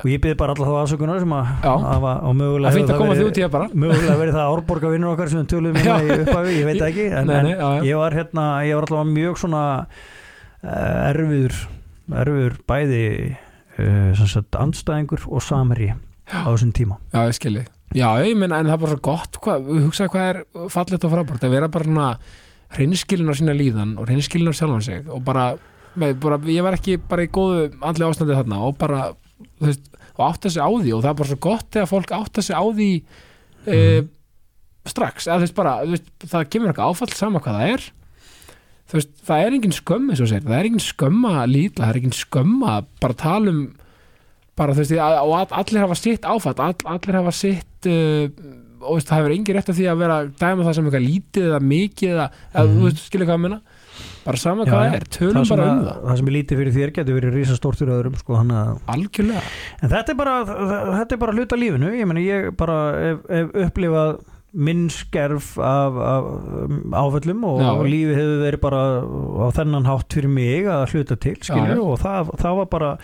[0.00, 3.50] og ég byrði bara alltaf þá aðsökunar sem að hafa og mögulega hefur verið- það
[3.50, 5.98] bara mögulega verið það árborga vinnur okkar sem tölum um Já.
[6.00, 9.38] í upphafi, ég veit ekki en, Nei, en ég var hérna, ég var alltaf mjög
[9.44, 9.62] svona
[10.64, 11.54] uh, erfiður
[12.10, 13.04] erfiður bæði
[14.20, 15.92] sagt andstæðingur og samri
[16.30, 16.98] á þessum tíma.
[17.14, 17.64] Já, ég skilji.
[17.96, 21.14] Já, ég meina, en það er bara svo gott, hvað, hugsaði hvað er fallegt og
[21.14, 22.10] frábært, að vera bara svona
[22.76, 25.48] hreinskilin á sína líðan og hreinskilin á sjálfan sig og bara,
[25.98, 29.08] með, bara ég var ekki bara í góðu andlega ástandi þarna og bara,
[29.58, 32.14] þú veist, og átta sig á því og það er bara svo gott þegar fólk
[32.14, 32.90] átta sig á því
[33.66, 33.80] e,
[34.90, 37.88] strax, eða þú veist bara, þú veist, það kemur eitthvað áfall sama hvað það er
[38.98, 41.92] veist, það er engin skömm eins og segir, það er engin skömm að lítla, það
[41.94, 43.60] er engin skömm að bara tala um
[44.60, 48.28] bara þú veist, að- og all- allir hafa sitt áfatt, all, allir hafa sitt uh,
[48.80, 51.06] og veist, það hefur engin rétt af því að vera að dæma það sem eitthvað
[51.06, 52.74] lítið eða mikið eða, Mhm.
[52.76, 53.60] þú veist, skilja hvað að minna
[54.24, 56.02] bara sama hvað það er, tölum bara um að, það.
[56.08, 57.34] það sem er lítið fyrir þér getur verið
[57.76, 59.42] fyrir öðrum sko, hana, algjörlega,
[59.82, 61.90] en þetta er bara þetta er bara hluta lífinu.
[61.96, 64.20] Ég, meni, ég bara hef, hef upplifað
[64.52, 66.30] minn skerf af, af
[66.64, 71.18] um, áföllum og, og lífið hefur verið bara á þennan hátt fyrir mig að hluta
[71.20, 71.84] til skilju já.
[71.84, 72.94] og það, það var bara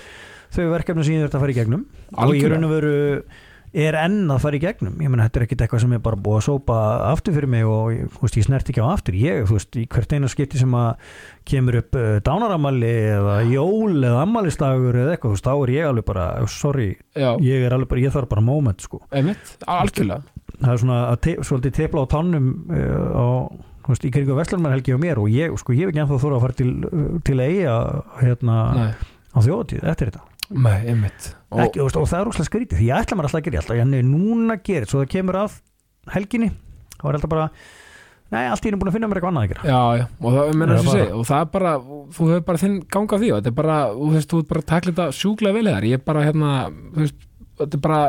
[0.56, 1.84] þau verkefni sem ég þurfti að fara í gegnum.
[1.86, 2.56] Og ég Algjörlega.
[2.56, 2.96] raun og veru
[3.76, 4.94] er enn að fara í gegnum.
[5.04, 6.76] Ég menn þetta er ekkit eitthvað sem er bara búið að sópa
[7.10, 9.18] aftur fyrir mig og ég, veist, ég snert ekki á aftur.
[9.20, 11.10] Ég, þú veist, í hvert eina skipti sem að
[11.50, 16.08] kemur upp uh, dánaramali eða jól eða ammalistagur eða eitthvað, veist, þá er ég alveg
[16.08, 20.24] bara sorry, já, ég er alveg bara, ég þarf bara moment sko, einmitt, algjörlega
[20.62, 23.26] það er svona að te, svolítið tepla á tannum uh, á
[23.86, 26.38] þú veist, í kringu Vestlarmannhelgi og mér og ég, sko, ég hef ekki ennþá þóra
[26.38, 26.70] að fara til,
[27.26, 27.76] til eiga
[28.18, 28.56] hérna
[29.30, 30.24] á þjóðatíð, eftir þetta.
[30.56, 31.30] Nei, einmitt.
[31.50, 33.82] Og, ekki, og, það er úrslega skrítið því ég ætla mér alltaf að gera alltaf,
[33.82, 35.58] en núna gerir svo það kemur að
[36.14, 36.52] helginni
[36.96, 37.46] þá er alltaf bara
[38.34, 39.66] nei, allt í einu búin að finna mér eitthvað annað að gera.
[39.70, 41.74] Já, já, og það, ja, bara- segi, og það er bara
[42.16, 44.62] þú hefur bara þinn ganga því og þetta er bara, þú veist, þú ert bara
[44.64, 47.28] að takla þetta sjúklega vel þar, ég er bara hérna þú veist,
[47.62, 48.00] þetta er bara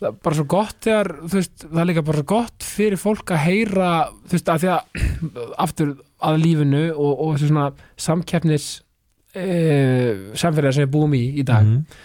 [0.00, 3.34] það er bara svo gott þegar, veist það er líka bara svo gott fyrir fólk
[3.34, 3.90] að heyra
[4.24, 5.04] þú veist, að því að
[5.66, 7.68] aftur að lífinu og, og svona
[8.00, 8.68] samkeppnis
[9.34, 9.46] e,
[10.38, 11.64] samfélag sem við búum í í dag.
[11.66, 12.02] Mhm.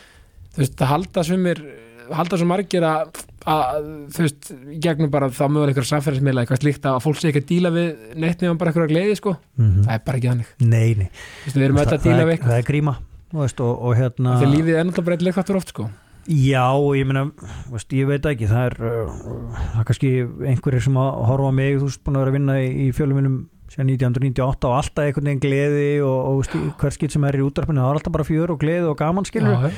[0.55, 1.63] þú veist, það halda sumir
[2.09, 3.19] halda svo margir að,
[3.49, 7.43] að þú veist, gegnum bara þá mögulega einhverja samfélagsmiðla eitthvað slíkt að fólk sé ekki
[7.43, 9.35] að díla við neitt nefnum bara einhverja gleði sko.
[9.59, 9.85] Mhm.
[9.85, 11.09] það er bara ekki þannig, nei, nei,
[11.45, 12.95] veist, við erum öll það, það, við er, eitthvað, það er gríma
[13.39, 15.89] veist, og, og hérna lífið er náttúrulega breytileg hvað þú oft sko
[16.30, 16.65] já,
[16.97, 17.25] ég meina,
[17.71, 18.49] veist, ég veit ekki.
[18.49, 19.23] Það er, uh,
[19.55, 20.11] það er kannski
[20.51, 23.39] einhverjir sem að horfa mig, þú veist, búin að vera að vinna í, í fjölumilum
[23.69, 27.43] síðan 1998 og alltaf einhvern veginn gleði og, og veist, hver skitt sem er í
[27.45, 29.75] útarpinu það er alltaf bara fjör og gleði og gaman skilur Já,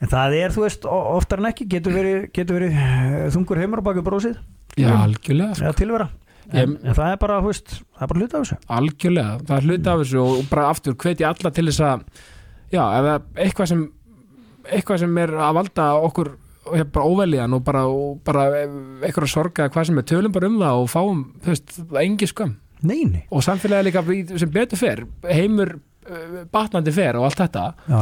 [0.00, 1.66] En það er, þú veist, oftar en ekki.
[1.68, 4.38] Getur verið, getur verið eh, þungur heimur á baku brósið,
[4.80, 5.66] já, algjörlega sko.
[5.66, 6.06] eða tilvera
[6.50, 8.58] en, en það er bara, þú veist, það er bara hluta af þessu.
[8.78, 12.06] Algjörlega, það er hluti af þessu og bara aftur hveti alla til þess að
[12.72, 13.84] já, ef eitthvað sem
[14.70, 16.32] eitthvað sem er að valda okkur
[16.92, 17.84] bara óvelíðan og bara,
[18.26, 18.48] bara
[19.06, 20.08] eitthvað sorga hvað sem er.
[20.10, 22.58] Tölum bara um það og fáum, þú veist, engi skömm.
[22.80, 24.02] Neini, og samfélagi líka
[24.40, 27.64] sem betur fer heimur uh, batnandi fer og allt þetta.
[27.90, 27.98] Já,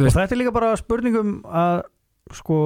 [0.00, 1.82] og þetta er líka bara spurningum að
[2.38, 2.60] sko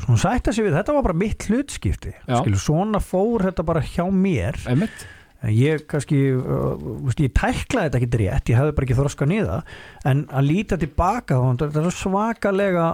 [0.00, 2.12] svona sætta sig við, þetta var bara mitt hlutskipti.
[2.26, 2.40] Já.
[2.42, 4.58] Skilu, svona fór þetta bara hjá mér.
[4.68, 5.06] Emitt
[5.40, 6.74] En ég kannski, uh,
[7.06, 9.62] veist, ég tæklaði þetta ekki rétt, ég hefði bara ekki þroska niða
[10.10, 12.88] en að líta tilbaka þá, þetta er svakalega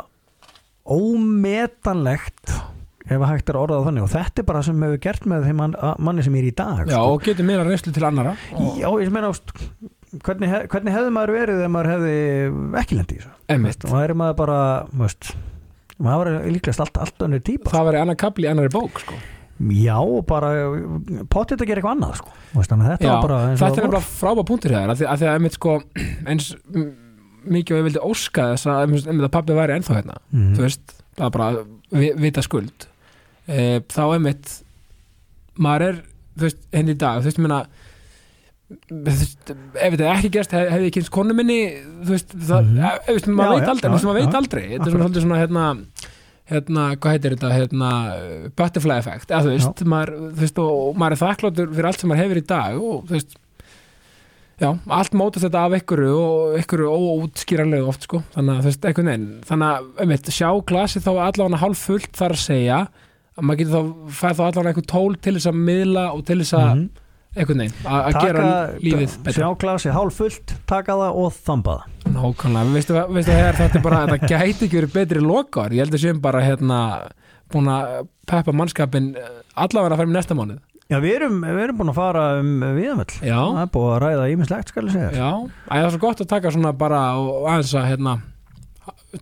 [0.86, 2.53] ómetanlegt
[3.07, 4.05] ef að hægt er orðað þannig.
[4.07, 6.55] Og þetta er bara sem hefur gert með þeim mann, að- manni sem er í
[6.59, 7.03] dag Já, sko.
[7.14, 9.53] og getur meira reynslu til annara og, Já, ég meina ást,
[10.26, 12.16] hvernig, hef, hvernig hefði maður verið ef maður hefði
[12.82, 13.84] ekki lendi í þessu?
[13.86, 14.59] Og það er maður bara
[15.03, 15.32] veist,
[16.03, 19.14] maður var líklegast allt, allt önnur típa það var annar kapli í annari bók sko.
[19.57, 19.96] Já,
[20.28, 20.50] bara
[21.32, 22.32] potið að gera eitthvað annað sko.
[22.57, 25.20] að þetta Já, var bara þetta er það bara frábæð punktur hér af því, af
[25.20, 25.76] því að einmitt sko
[26.26, 26.50] eins
[27.46, 30.52] mikið og ég vildi óska þess að, einmitt, að pabbi væri ennþá hérna Mhm.
[30.59, 31.48] þú veist, það er bara
[31.96, 32.86] vi, vita skuld
[33.48, 34.54] e, þá einmitt
[35.57, 36.00] maður er,
[36.36, 37.61] þú veist, henni í dag þú veist, minna
[38.66, 41.59] ef þetta ekki gerst hef, hefði ég kynst konu minni
[42.02, 42.80] þú veist, það, mm.
[42.82, 45.66] ef, veist, maður veit aldrei, já, já, maður veit aldrei þetta er svona, svona, hérna
[46.51, 47.90] hérna, hvað heitir þetta, hérna
[48.59, 52.12] butterfly effect, eða þú veist, maður, þú veist og, maður er þakkláttur fyrir allt sem
[52.12, 53.34] maður hefur í dag og þú veist
[54.62, 54.68] já,
[54.99, 59.11] allt mótast þetta af ykkur og ykkur óútskýranlega oft sko þannig að þú veist, einhvern
[59.12, 62.78] veginn þannig að, einmitt, sjá glasið þá allavega hálf fullt þar að segja
[63.36, 66.38] að maður getur þá, fæð þá allavega einhver tól til þess að miðla og til
[66.40, 66.86] þess að Mhm.
[67.37, 68.47] Einhvern veginn, að að gera
[68.80, 69.34] lífið betra.
[69.37, 72.12] sjá glasi hálf fullt, taka það og þamba það.
[72.16, 72.74] Nákvæmlega,
[73.12, 76.22] veistu, hér, þetta er bara þetta gæti ekki verið betri lokar ég held að séum
[76.24, 76.78] bara hérna
[77.53, 80.62] búin að peppa mannskapin eh, allavega að fara í næsta mánuð.
[80.87, 83.11] Já, við erum, við erum búin að fara um viðamöll.
[83.18, 85.11] Það er búin að ræða ímislegt, skal ég segja.
[85.18, 85.30] Já,
[85.66, 88.16] að það er svo gott að taka svona bara og aðeins að hérna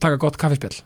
[0.01, 0.77] taka gott kaffispjall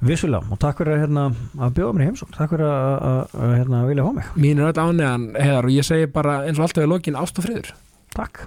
[0.00, 1.26] Vissulega, og takk fyrir að, hérna,
[1.62, 2.34] að bjóða mér í heimsókn.
[2.34, 4.32] Takk fyrir að, að, að hérna, vilja fá mig.
[4.46, 7.38] Mín er öll ánægðan heiðar og ég segi bara eins og alltaf í lokin ást
[7.38, 7.70] og friður.
[8.16, 8.46] Takk